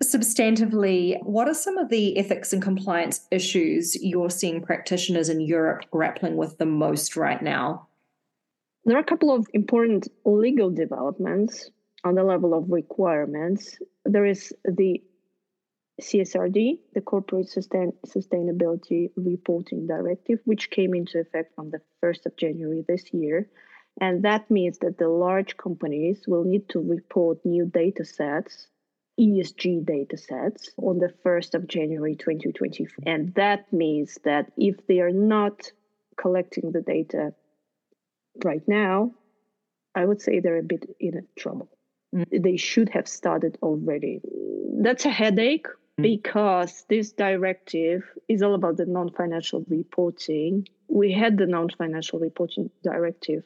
Substantively, 0.04 1.18
what 1.22 1.48
are 1.48 1.54
some 1.54 1.78
of 1.78 1.88
the 1.88 2.18
ethics 2.18 2.52
and 2.52 2.62
compliance 2.62 3.26
issues 3.30 3.96
you're 4.02 4.28
seeing 4.28 4.60
practitioners 4.60 5.30
in 5.30 5.40
Europe 5.40 5.86
grappling 5.90 6.36
with 6.36 6.58
the 6.58 6.66
most 6.66 7.16
right 7.16 7.42
now? 7.42 7.88
There 8.84 8.96
are 8.98 9.00
a 9.00 9.12
couple 9.12 9.34
of 9.34 9.46
important 9.54 10.08
legal 10.26 10.70
developments 10.70 11.70
on 12.04 12.14
the 12.14 12.22
level 12.22 12.52
of 12.52 12.70
requirements. 12.70 13.78
There 14.04 14.26
is 14.26 14.52
the 14.64 15.02
CSRD, 16.00 16.78
the 16.94 17.00
Corporate 17.00 17.48
Sustain- 17.48 17.98
Sustainability 18.06 19.10
Reporting 19.16 19.86
Directive, 19.86 20.38
which 20.44 20.70
came 20.70 20.94
into 20.94 21.18
effect 21.18 21.54
on 21.58 21.70
the 21.70 21.80
1st 22.02 22.26
of 22.26 22.36
January 22.36 22.84
this 22.86 23.12
year. 23.12 23.48
And 24.00 24.22
that 24.22 24.50
means 24.50 24.78
that 24.78 24.98
the 24.98 25.08
large 25.08 25.56
companies 25.56 26.24
will 26.26 26.44
need 26.44 26.68
to 26.70 26.80
report 26.80 27.44
new 27.44 27.66
data 27.66 28.04
sets, 28.04 28.68
ESG 29.20 29.84
data 29.84 30.16
sets, 30.16 30.70
on 30.76 30.98
the 30.98 31.12
1st 31.24 31.54
of 31.54 31.66
January 31.66 32.14
2024. 32.14 33.04
And 33.06 33.34
that 33.34 33.72
means 33.72 34.18
that 34.24 34.52
if 34.56 34.86
they 34.86 35.00
are 35.00 35.10
not 35.10 35.72
collecting 36.16 36.70
the 36.72 36.80
data 36.82 37.34
right 38.44 38.62
now, 38.68 39.12
I 39.94 40.04
would 40.04 40.22
say 40.22 40.38
they're 40.38 40.58
a 40.58 40.62
bit 40.62 40.88
in 41.00 41.26
trouble. 41.36 41.68
Mm. 42.14 42.42
They 42.42 42.56
should 42.56 42.88
have 42.90 43.08
started 43.08 43.58
already. 43.62 44.20
That's 44.80 45.06
a 45.06 45.10
headache 45.10 45.66
mm. 45.98 46.02
because 46.02 46.84
this 46.88 47.10
directive 47.12 48.04
is 48.28 48.42
all 48.42 48.54
about 48.54 48.76
the 48.76 48.86
non 48.86 49.10
financial 49.10 49.64
reporting. 49.68 50.68
We 50.86 51.12
had 51.12 51.36
the 51.36 51.46
non 51.46 51.68
financial 51.70 52.20
reporting 52.20 52.70
directive 52.84 53.42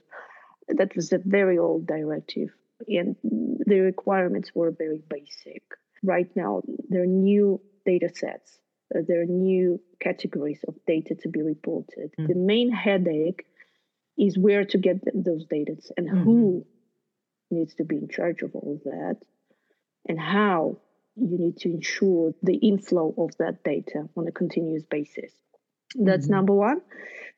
that 0.79 0.95
was 0.97 1.13
a 1.13 1.19
very 1.19 1.59
old 1.59 1.87
directive, 1.87 2.51
and 2.89 3.17
the 3.23 3.81
requirements 3.81 4.51
were 4.55 4.71
very 4.71 5.01
basic. 5.09 5.63
Right 6.03 6.31
now, 6.35 6.63
there 6.89 7.03
are 7.03 7.07
new 7.07 7.61
data 7.87 8.11
sets, 8.15 8.59
uh, 8.95 9.01
there 9.07 9.23
are 9.23 9.27
new 9.27 9.81
categories 10.01 10.65
of 10.67 10.75
data 10.87 11.15
to 11.23 11.29
be 11.29 11.43
reported. 11.43 12.11
Mm-hmm. 12.19 12.27
The 12.27 12.39
main 12.39 12.71
headache 12.71 13.47
is 14.19 14.37
where 14.37 14.65
to 14.65 14.79
get 14.79 14.97
those 15.15 15.47
data 15.47 15.77
and 15.97 16.09
mm-hmm. 16.09 16.25
who 16.25 16.67
needs 17.51 17.75
to 17.75 17.85
be 17.85 17.97
in 17.97 18.09
charge 18.09 18.43
of 18.43 18.55
all 18.55 18.75
of 18.75 18.85
that 18.85 19.17
and 20.09 20.21
how 20.21 20.79
you 21.17 21.39
need 21.39 21.59
to 21.59 21.71
ensure 21.71 22.33
the 22.43 22.57
inflow 22.57 23.15
of 23.19 23.31
that 23.39 23.63
data 23.65 24.09
on 24.17 24.27
a 24.27 24.33
continuous 24.33 24.83
basis. 24.91 25.33
That's 25.95 26.25
mm-hmm. 26.25 26.35
number 26.35 26.55
one. 26.55 26.81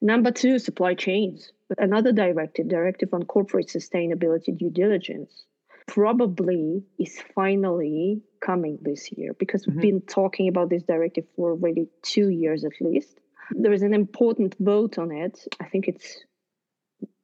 Number 0.00 0.30
two, 0.30 0.58
supply 0.58 0.94
chains. 0.94 1.52
Another 1.78 2.12
directive, 2.12 2.68
directive 2.68 3.14
on 3.14 3.22
corporate 3.24 3.68
sustainability 3.68 4.56
due 4.56 4.70
diligence, 4.70 5.44
probably 5.86 6.82
is 6.98 7.18
finally 7.34 8.22
coming 8.40 8.78
this 8.82 9.10
year 9.12 9.34
because 9.38 9.62
mm-hmm. 9.62 9.80
we've 9.80 9.82
been 9.82 10.00
talking 10.02 10.48
about 10.48 10.70
this 10.70 10.82
directive 10.82 11.24
for 11.36 11.52
already 11.52 11.88
two 12.02 12.28
years 12.28 12.64
at 12.64 12.72
least. 12.80 13.18
There 13.50 13.72
is 13.72 13.82
an 13.82 13.94
important 13.94 14.56
vote 14.58 14.98
on 14.98 15.12
it. 15.12 15.38
I 15.60 15.64
think 15.64 15.88
it's 15.88 16.18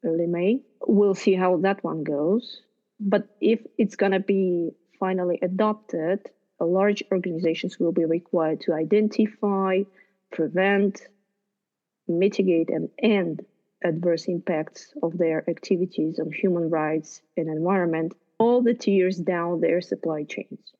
early 0.04 0.26
May. 0.26 0.62
We'll 0.86 1.14
see 1.14 1.34
how 1.34 1.56
that 1.58 1.82
one 1.82 2.04
goes. 2.04 2.60
But 2.98 3.28
if 3.40 3.60
it's 3.78 3.96
going 3.96 4.12
to 4.12 4.20
be 4.20 4.72
finally 4.98 5.38
adopted, 5.40 6.20
large 6.60 7.02
organizations 7.10 7.78
will 7.78 7.92
be 7.92 8.04
required 8.04 8.60
to 8.62 8.74
identify, 8.74 9.80
prevent, 10.30 11.00
mitigate, 12.10 12.70
and 12.70 12.88
end 13.02 13.44
adverse 13.82 14.26
impacts 14.26 14.92
of 15.02 15.16
their 15.16 15.48
activities 15.48 16.18
on 16.18 16.30
human 16.30 16.68
rights 16.68 17.22
and 17.36 17.48
environment 17.48 18.12
all 18.38 18.62
the 18.62 18.74
tiers 18.74 19.16
down 19.18 19.60
their 19.60 19.80
supply 19.80 20.24
chains. 20.24 20.72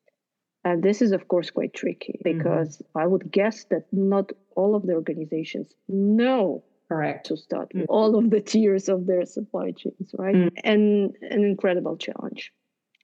And 0.63 0.83
this 0.83 1.01
is, 1.01 1.11
of 1.11 1.27
course, 1.27 1.49
quite 1.49 1.73
tricky 1.73 2.19
mm-hmm. 2.23 2.37
because 2.37 2.77
mm-hmm. 2.77 2.97
I 2.97 3.07
would 3.07 3.31
guess 3.31 3.65
that 3.65 3.85
not 3.91 4.31
all 4.55 4.75
of 4.75 4.85
the 4.85 4.93
organizations 4.93 5.73
know 5.87 6.63
correct 6.87 7.27
to 7.27 7.37
start 7.37 7.69
mm-hmm. 7.69 7.85
all 7.87 8.17
of 8.17 8.29
the 8.29 8.41
tiers 8.41 8.89
of 8.89 9.07
their 9.07 9.25
supply 9.25 9.71
chains, 9.71 10.13
right? 10.17 10.35
Mm-hmm. 10.35 10.57
And 10.63 11.15
an 11.21 11.43
incredible 11.43 11.97
challenge. 11.97 12.51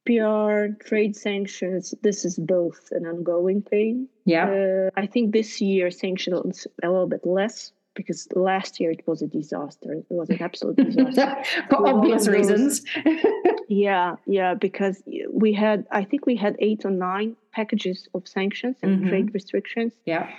PR, 0.06 0.74
trade 0.86 1.16
sanctions, 1.16 1.94
this 2.02 2.24
is 2.24 2.38
both 2.38 2.90
an 2.92 3.06
ongoing 3.06 3.62
thing. 3.62 4.08
Yeah. 4.26 4.50
Uh, 4.50 4.90
I 4.96 5.06
think 5.06 5.34
this 5.34 5.60
year 5.60 5.92
sanctions 5.92 6.66
a 6.82 6.88
little 6.90 7.08
bit 7.08 7.26
less 7.26 7.74
because 7.98 8.28
last 8.36 8.80
year 8.80 8.92
it 8.92 9.04
was 9.06 9.22
a 9.22 9.28
disaster. 9.28 9.92
It 9.94 10.06
was 10.10 10.30
an 10.30 10.42
absolute 10.42 10.78
disaster. 10.78 11.36
For 11.70 11.88
obvious 11.88 12.28
reasons. 12.28 12.84
yeah, 13.68 14.16
yeah, 14.26 14.54
because 14.54 15.04
we 15.32 15.52
had, 15.52 15.86
I 15.92 16.04
think 16.06 16.26
we 16.26 16.38
had 16.38 16.56
eight 16.60 16.86
or 16.86 16.92
nine 16.92 17.36
packages 17.52 18.08
of 18.14 18.28
sanctions 18.28 18.78
and 18.82 19.00
mm-hmm. 19.00 19.10
trade 19.10 19.34
restrictions. 19.34 19.94
Yeah. 20.06 20.30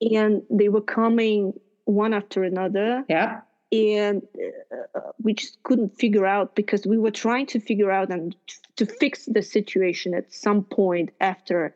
And 0.00 0.42
they 0.48 0.70
were 0.70 0.80
coming 0.80 1.52
one 1.84 2.14
after 2.14 2.44
another. 2.44 3.04
Yeah 3.08 3.40
and 3.72 4.26
uh, 4.96 5.00
we 5.22 5.34
just 5.34 5.62
couldn't 5.62 5.96
figure 5.96 6.26
out 6.26 6.56
because 6.56 6.86
we 6.86 6.98
were 6.98 7.10
trying 7.10 7.46
to 7.46 7.60
figure 7.60 7.90
out 7.90 8.10
and 8.10 8.34
to 8.76 8.86
fix 8.86 9.26
the 9.26 9.42
situation 9.42 10.14
at 10.14 10.32
some 10.32 10.64
point 10.64 11.10
after 11.20 11.74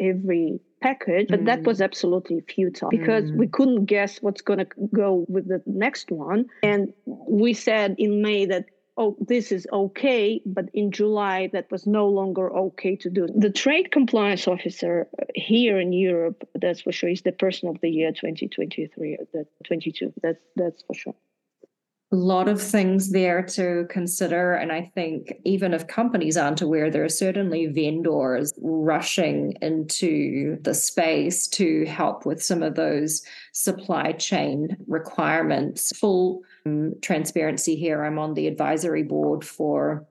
every 0.00 0.60
package 0.84 1.28
but 1.28 1.40
mm. 1.40 1.46
that 1.46 1.62
was 1.62 1.80
absolutely 1.80 2.40
futile 2.54 2.90
because 2.90 3.24
mm. 3.30 3.36
we 3.36 3.46
couldn't 3.46 3.86
guess 3.86 4.12
what's 4.24 4.42
going 4.42 4.58
to 4.58 4.68
go 4.92 5.24
with 5.28 5.48
the 5.48 5.62
next 5.64 6.10
one 6.10 6.44
and 6.62 6.92
we 7.06 7.54
said 7.54 7.94
in 7.96 8.20
may 8.20 8.44
that 8.44 8.66
oh 8.98 9.16
this 9.32 9.50
is 9.50 9.66
okay 9.72 10.42
but 10.44 10.66
in 10.74 10.92
july 10.92 11.48
that 11.54 11.66
was 11.70 11.86
no 11.86 12.06
longer 12.06 12.46
okay 12.54 12.94
to 12.96 13.08
do 13.08 13.26
the 13.34 13.54
trade 13.62 13.90
compliance 13.98 14.46
officer 14.46 15.08
here 15.34 15.80
in 15.80 15.90
europe 15.92 16.46
that's 16.60 16.82
for 16.82 16.92
sure 16.92 17.08
is 17.08 17.22
the 17.22 17.32
person 17.32 17.66
of 17.70 17.80
the 17.80 17.88
year 17.88 18.10
2023 18.12 19.18
the 19.32 19.46
22 19.64 20.12
that's 20.22 20.44
that's 20.54 20.82
for 20.82 20.94
sure 20.94 21.16
a 22.12 22.16
lot 22.16 22.48
of 22.48 22.62
things 22.62 23.10
there 23.10 23.42
to 23.42 23.86
consider. 23.90 24.54
And 24.54 24.70
I 24.70 24.92
think 24.94 25.34
even 25.44 25.74
if 25.74 25.86
companies 25.86 26.36
aren't 26.36 26.60
aware, 26.60 26.90
there 26.90 27.04
are 27.04 27.08
certainly 27.08 27.66
vendors 27.66 28.52
rushing 28.60 29.56
into 29.62 30.58
the 30.62 30.74
space 30.74 31.48
to 31.48 31.84
help 31.86 32.24
with 32.24 32.42
some 32.42 32.62
of 32.62 32.74
those 32.74 33.22
supply 33.52 34.12
chain 34.12 34.76
requirements. 34.86 35.96
Full 35.96 36.42
um, 36.66 36.94
transparency 37.02 37.74
here 37.74 38.04
I'm 38.04 38.18
on 38.18 38.34
the 38.34 38.46
advisory 38.46 39.02
board 39.02 39.44
for 39.44 40.06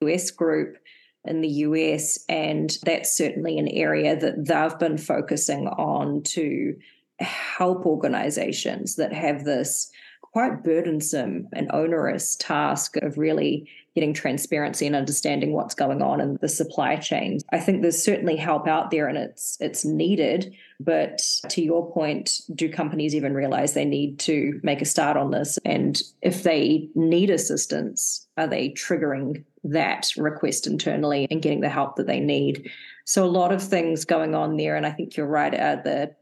US 0.00 0.30
Group 0.30 0.78
in 1.24 1.40
the 1.40 1.48
US, 1.48 2.24
and 2.28 2.76
that's 2.84 3.16
certainly 3.16 3.58
an 3.58 3.68
area 3.68 4.16
that 4.16 4.46
they've 4.46 4.78
been 4.78 4.98
focusing 4.98 5.66
on 5.68 6.22
to 6.22 6.76
help 7.18 7.86
organizations 7.86 8.96
that 8.96 9.12
have 9.12 9.44
this 9.44 9.90
quite 10.36 10.62
burdensome 10.62 11.48
and 11.54 11.70
onerous 11.72 12.36
task 12.36 12.98
of 12.98 13.16
really 13.16 13.66
getting 13.94 14.12
transparency 14.12 14.86
and 14.86 14.94
understanding 14.94 15.54
what's 15.54 15.74
going 15.74 16.02
on 16.02 16.20
in 16.20 16.36
the 16.42 16.48
supply 16.50 16.94
chain. 16.94 17.38
I 17.52 17.58
think 17.58 17.80
there's 17.80 18.04
certainly 18.04 18.36
help 18.36 18.68
out 18.68 18.90
there 18.90 19.08
and 19.08 19.16
it's 19.16 19.56
it's 19.60 19.86
needed, 19.86 20.54
but 20.78 21.22
to 21.48 21.62
your 21.62 21.90
point, 21.90 22.42
do 22.54 22.68
companies 22.68 23.14
even 23.14 23.32
realize 23.32 23.72
they 23.72 23.86
need 23.86 24.18
to 24.18 24.60
make 24.62 24.82
a 24.82 24.84
start 24.84 25.16
on 25.16 25.30
this 25.30 25.58
and 25.64 26.02
if 26.20 26.42
they 26.42 26.90
need 26.94 27.30
assistance, 27.30 28.26
are 28.36 28.46
they 28.46 28.68
triggering 28.72 29.42
that 29.64 30.10
request 30.18 30.66
internally 30.66 31.26
and 31.30 31.40
getting 31.40 31.62
the 31.62 31.70
help 31.70 31.96
that 31.96 32.08
they 32.08 32.20
need? 32.20 32.70
So 33.06 33.24
a 33.24 33.36
lot 33.40 33.52
of 33.52 33.62
things 33.62 34.04
going 34.04 34.34
on 34.34 34.58
there 34.58 34.76
and 34.76 34.84
I 34.84 34.90
think 34.90 35.16
you're 35.16 35.26
right 35.26 35.54
at 35.54 35.84
the 35.84 36.14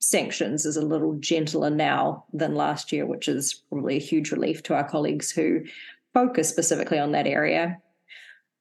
sanctions 0.00 0.64
is 0.64 0.76
a 0.76 0.84
little 0.84 1.14
gentler 1.14 1.70
now 1.70 2.24
than 2.32 2.54
last 2.54 2.90
year, 2.92 3.06
which 3.06 3.28
is 3.28 3.62
probably 3.68 3.96
a 3.96 4.00
huge 4.00 4.32
relief 4.32 4.62
to 4.64 4.74
our 4.74 4.88
colleagues 4.88 5.30
who 5.30 5.62
focus 6.14 6.48
specifically 6.48 6.98
on 6.98 7.12
that 7.12 7.26
area. 7.26 7.78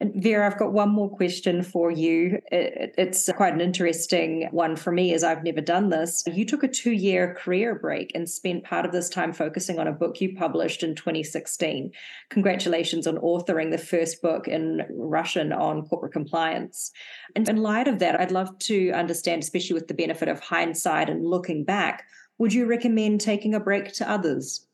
And 0.01 0.13
Vera, 0.15 0.45
I've 0.45 0.57
got 0.57 0.71
one 0.71 0.89
more 0.89 1.09
question 1.09 1.61
for 1.61 1.91
you. 1.91 2.39
It's 2.51 3.29
quite 3.35 3.53
an 3.53 3.59
interesting 3.59 4.47
one 4.51 4.77
for 4.77 4.93
me 4.93 5.13
as 5.13 5.25
I've 5.25 5.43
never 5.43 5.59
done 5.59 5.89
this. 5.89 6.23
You 6.25 6.45
took 6.45 6.63
a 6.63 6.69
two 6.69 6.91
year 6.91 7.35
career 7.37 7.75
break 7.75 8.13
and 8.15 8.29
spent 8.29 8.63
part 8.63 8.85
of 8.85 8.93
this 8.93 9.09
time 9.09 9.33
focusing 9.33 9.77
on 9.77 9.87
a 9.87 9.91
book 9.91 10.21
you 10.21 10.37
published 10.37 10.83
in 10.83 10.95
2016. 10.95 11.91
Congratulations 12.29 13.07
on 13.07 13.17
authoring 13.17 13.71
the 13.71 13.77
first 13.77 14.21
book 14.21 14.47
in 14.47 14.85
Russian 14.89 15.51
on 15.51 15.85
corporate 15.85 16.13
compliance. 16.13 16.91
And 17.35 17.49
in 17.49 17.57
light 17.57 17.89
of 17.89 17.99
that, 17.99 18.19
I'd 18.19 18.31
love 18.31 18.57
to 18.59 18.91
understand, 18.91 19.43
especially 19.43 19.73
with 19.73 19.89
the 19.89 19.93
benefit 19.93 20.29
of 20.29 20.39
hindsight 20.39 21.09
and 21.09 21.27
looking 21.27 21.65
back, 21.65 22.05
would 22.37 22.53
you 22.53 22.67
recommend 22.67 23.19
taking 23.19 23.53
a 23.53 23.59
break 23.59 23.91
to 23.93 24.09
others? 24.09 24.65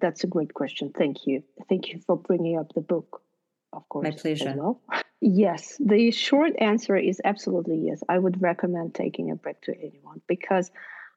That's 0.00 0.24
a 0.24 0.26
great 0.26 0.54
question. 0.54 0.90
Thank 0.96 1.26
you. 1.26 1.42
Thank 1.68 1.88
you 1.88 2.00
for 2.06 2.16
bringing 2.16 2.58
up 2.58 2.72
the 2.74 2.80
book 2.80 3.22
of 3.72 3.88
course. 3.88 4.04
My 4.04 4.10
pleasure. 4.10 4.54
Well. 4.56 4.80
Yes, 5.22 5.76
the 5.78 6.10
short 6.12 6.52
answer 6.58 6.96
is 6.96 7.20
absolutely 7.22 7.76
yes. 7.76 8.02
I 8.08 8.18
would 8.18 8.40
recommend 8.40 8.94
taking 8.94 9.30
a 9.30 9.36
break 9.36 9.60
to 9.62 9.74
anyone 9.76 10.22
because 10.26 10.70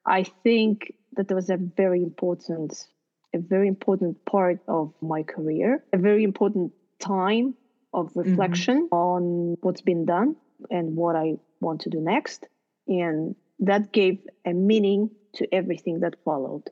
I 0.05 0.23
think 0.43 0.93
that 1.13 1.29
there 1.29 1.35
was 1.35 1.49
a 1.49 1.55
very 1.55 2.03
important, 2.03 2.85
a 3.33 3.37
very 3.37 3.69
important 3.69 4.25
part 4.25 4.59
of 4.67 4.93
my 5.01 5.23
career, 5.23 5.85
a 5.93 5.97
very 5.97 6.25
important 6.25 6.73
time 6.99 7.55
of 7.93 8.07
mm-hmm. 8.07 8.29
reflection 8.29 8.89
mm-hmm. 8.91 8.95
on 8.95 9.57
what's 9.61 9.81
been 9.81 10.05
done 10.05 10.35
and 10.69 10.97
what 10.97 11.15
I 11.15 11.35
want 11.61 11.81
to 11.81 11.89
do 11.89 12.01
next. 12.01 12.45
And 12.87 13.35
that 13.59 13.93
gave 13.93 14.19
a 14.45 14.51
meaning 14.51 15.11
to 15.35 15.47
everything 15.53 16.01
that 16.01 16.15
followed. 16.25 16.69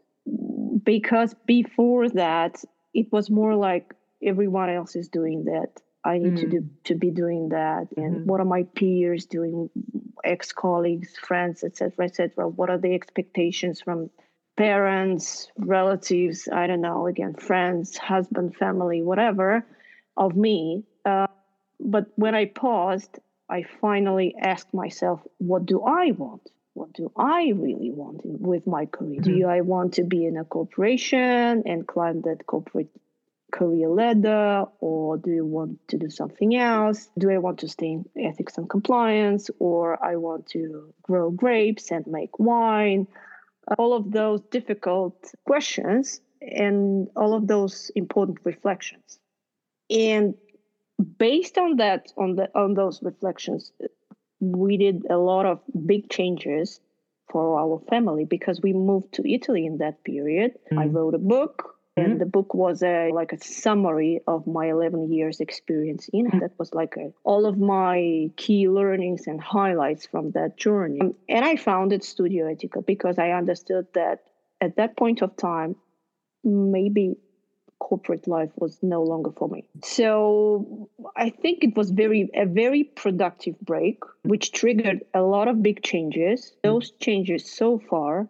Because 0.83 1.33
before 1.45 2.09
that, 2.09 2.61
it 2.93 3.11
was 3.11 3.29
more 3.29 3.55
like 3.55 3.93
everyone 4.23 4.69
else 4.69 4.95
is 4.95 5.07
doing 5.09 5.45
that 5.45 5.69
i 6.03 6.17
need 6.17 6.33
mm. 6.33 6.39
to 6.39 6.47
do 6.47 6.61
mm. 6.61 6.69
to 6.83 6.95
be 6.95 7.11
doing 7.11 7.49
that 7.49 7.87
and 7.97 8.15
mm-hmm. 8.15 8.25
what 8.25 8.39
are 8.39 8.45
my 8.45 8.63
peers 8.75 9.25
doing 9.25 9.69
ex-colleagues 10.23 11.17
friends 11.17 11.63
etc 11.63 12.05
etc 12.05 12.47
what 12.47 12.69
are 12.69 12.77
the 12.77 12.93
expectations 12.93 13.81
from 13.81 14.09
parents 14.57 15.49
relatives 15.57 16.47
i 16.51 16.67
don't 16.67 16.81
know 16.81 17.07
again 17.07 17.33
friends 17.33 17.97
husband 17.97 18.55
family 18.55 19.01
whatever 19.01 19.65
of 20.17 20.35
me 20.35 20.83
uh, 21.05 21.27
but 21.79 22.07
when 22.15 22.35
i 22.35 22.45
paused 22.45 23.19
i 23.49 23.63
finally 23.79 24.35
asked 24.39 24.73
myself 24.73 25.21
what 25.37 25.65
do 25.65 25.81
i 25.83 26.11
want 26.11 26.51
what 26.73 26.93
do 26.93 27.11
I 27.17 27.51
really 27.55 27.91
want 27.91 28.23
in, 28.23 28.39
with 28.39 28.65
my 28.65 28.85
career? 28.85 29.19
Mm-hmm. 29.19 29.39
Do 29.39 29.47
I 29.47 29.61
want 29.61 29.93
to 29.95 30.03
be 30.03 30.25
in 30.25 30.37
a 30.37 30.45
corporation 30.45 31.63
and 31.65 31.87
climb 31.87 32.21
that 32.21 32.45
corporate 32.45 32.89
career 33.61 33.89
ladder 33.89 34.65
or 34.79 35.17
do 35.17 35.29
you 35.29 35.45
want 35.45 35.77
to 35.87 35.97
do 35.97 36.09
something 36.09 36.55
else? 36.55 37.09
Do 37.19 37.29
i 37.29 37.37
want 37.37 37.59
to 37.59 37.67
stay 37.67 37.91
in 37.95 38.05
ethics 38.29 38.57
and 38.57 38.67
compliance 38.67 39.43
or 39.59 40.03
i 40.03 40.15
want 40.15 40.47
to 40.55 40.61
grow 41.03 41.29
grapes 41.29 41.91
and 41.91 42.03
make 42.07 42.33
wine? 42.39 43.07
All 43.77 43.93
of 43.93 44.11
those 44.11 44.41
difficult 44.57 45.15
questions 45.45 46.21
and 46.41 47.07
all 47.15 47.35
of 47.35 47.45
those 47.45 47.91
important 47.95 48.39
reflections. 48.43 49.19
And 49.91 50.33
based 51.17 51.57
on 51.59 51.77
that 51.77 52.11
on 52.17 52.35
the 52.37 52.49
on 52.55 52.73
those 52.73 52.97
reflections 53.03 53.71
we 54.39 54.77
did 54.77 55.05
a 55.09 55.17
lot 55.17 55.45
of 55.45 55.59
big 55.91 56.09
changes 56.09 56.79
for 57.31 57.59
our 57.59 57.79
family 57.91 58.25
because 58.25 58.59
we 58.61 58.73
moved 58.73 59.13
to 59.13 59.21
italy 59.37 59.65
in 59.65 59.77
that 59.77 60.03
period. 60.03 60.49
Mm. 60.71 60.79
i 60.83 60.85
wrote 60.85 61.15
a 61.15 61.23
book 61.35 61.55
and 61.97 62.07
mm-hmm. 62.07 62.17
the 62.19 62.25
book 62.25 62.53
was 62.53 62.81
a 62.83 63.11
like 63.13 63.33
a 63.33 63.43
summary 63.43 64.21
of 64.27 64.47
my 64.47 64.69
11 64.69 65.11
years 65.11 65.39
experience 65.39 66.09
in 66.13 66.27
mm-hmm. 66.27 66.39
that 66.39 66.57
was 66.57 66.73
like 66.73 66.95
a, 66.97 67.11
all 67.23 67.45
of 67.45 67.57
my 67.57 68.29
key 68.37 68.69
learnings 68.69 69.27
and 69.27 69.41
highlights 69.41 70.05
from 70.05 70.31
that 70.31 70.57
journey. 70.57 71.01
And 71.27 71.45
i 71.45 71.55
founded 71.55 72.03
studio 72.03 72.45
etica 72.45 72.85
because 72.85 73.19
i 73.19 73.31
understood 73.31 73.87
that 73.93 74.23
at 74.61 74.77
that 74.77 74.95
point 74.95 75.21
of 75.21 75.35
time 75.35 75.75
maybe 76.43 77.17
corporate 77.79 78.27
life 78.27 78.51
was 78.57 78.77
no 78.83 79.01
longer 79.01 79.31
for 79.31 79.49
me. 79.49 79.67
So 79.83 80.89
i 81.17 81.29
think 81.29 81.63
it 81.63 81.75
was 81.75 81.91
very 81.91 82.29
a 82.35 82.45
very 82.45 82.83
productive 82.83 83.59
break 83.59 83.99
which 84.23 84.51
triggered 84.53 85.01
a 85.13 85.21
lot 85.21 85.49
of 85.49 85.61
big 85.61 85.83
changes. 85.83 86.53
Those 86.63 86.91
changes 86.91 87.51
so 87.51 87.79
far 87.79 88.29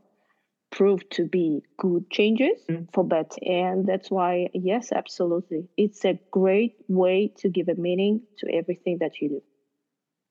proved 0.71 1.11
to 1.11 1.25
be 1.25 1.61
good 1.77 2.09
changes 2.09 2.59
mm. 2.69 2.87
for 2.93 3.03
better. 3.03 3.37
And 3.41 3.85
that's 3.85 4.09
why, 4.09 4.47
yes, 4.53 4.91
absolutely. 4.91 5.67
It's 5.77 6.03
a 6.05 6.19
great 6.31 6.75
way 6.87 7.33
to 7.39 7.49
give 7.49 7.67
a 7.67 7.75
meaning 7.75 8.21
to 8.39 8.53
everything 8.53 8.97
that 8.99 9.21
you 9.21 9.29
do. 9.29 9.43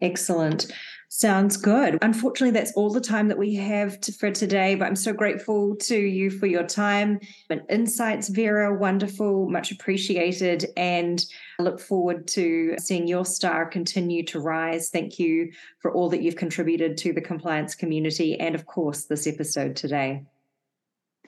Excellent. 0.01 0.73
Sounds 1.13 1.57
good. 1.57 1.99
Unfortunately, 2.03 2.53
that's 2.53 2.73
all 2.75 2.89
the 2.89 3.01
time 3.01 3.27
that 3.29 3.37
we 3.37 3.57
have 3.57 4.01
to, 4.03 4.13
for 4.13 4.31
today, 4.31 4.77
but 4.77 4.87
I'm 4.87 4.95
so 4.95 5.13
grateful 5.13 5.75
to 5.75 5.97
you 5.97 6.31
for 6.31 6.47
your 6.47 6.63
time 6.63 7.19
and 7.51 7.63
insights, 7.69 8.29
Vera. 8.29 8.73
Wonderful, 8.73 9.49
much 9.51 9.73
appreciated. 9.73 10.67
And 10.77 11.25
I 11.59 11.65
look 11.65 11.81
forward 11.81 12.29
to 12.29 12.77
seeing 12.79 13.09
your 13.09 13.25
star 13.25 13.67
continue 13.67 14.25
to 14.27 14.39
rise. 14.39 14.91
Thank 14.91 15.19
you 15.19 15.51
for 15.81 15.93
all 15.93 16.09
that 16.11 16.23
you've 16.23 16.37
contributed 16.37 16.97
to 16.99 17.13
the 17.13 17.21
compliance 17.21 17.75
community 17.75 18.39
and, 18.39 18.55
of 18.55 18.67
course, 18.67 19.07
this 19.07 19.27
episode 19.27 19.75
today. 19.75 20.23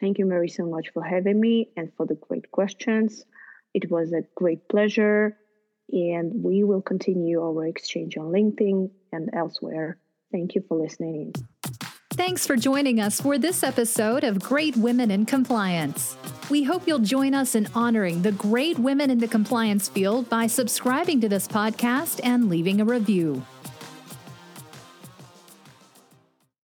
Thank 0.00 0.18
you, 0.18 0.26
Mary, 0.26 0.48
so 0.48 0.64
much 0.64 0.90
for 0.94 1.02
having 1.02 1.40
me 1.40 1.70
and 1.76 1.92
for 1.96 2.06
the 2.06 2.14
great 2.14 2.52
questions. 2.52 3.24
It 3.74 3.90
was 3.90 4.12
a 4.12 4.22
great 4.36 4.68
pleasure 4.68 5.36
and 5.92 6.42
we 6.42 6.64
will 6.64 6.82
continue 6.82 7.42
our 7.42 7.66
exchange 7.66 8.16
on 8.16 8.26
LinkedIn 8.26 8.90
and 9.12 9.30
elsewhere. 9.34 9.98
Thank 10.32 10.54
you 10.54 10.64
for 10.66 10.78
listening. 10.78 11.34
Thanks 12.14 12.46
for 12.46 12.56
joining 12.56 13.00
us 13.00 13.20
for 13.20 13.38
this 13.38 13.62
episode 13.62 14.22
of 14.22 14.38
Great 14.38 14.76
Women 14.76 15.10
in 15.10 15.24
Compliance. 15.24 16.16
We 16.50 16.62
hope 16.62 16.86
you'll 16.86 16.98
join 16.98 17.34
us 17.34 17.54
in 17.54 17.68
honoring 17.74 18.20
the 18.20 18.32
great 18.32 18.78
women 18.78 19.10
in 19.10 19.18
the 19.18 19.28
compliance 19.28 19.88
field 19.88 20.28
by 20.28 20.46
subscribing 20.46 21.20
to 21.22 21.28
this 21.28 21.48
podcast 21.48 22.20
and 22.22 22.50
leaving 22.50 22.80
a 22.82 22.84
review. 22.84 23.42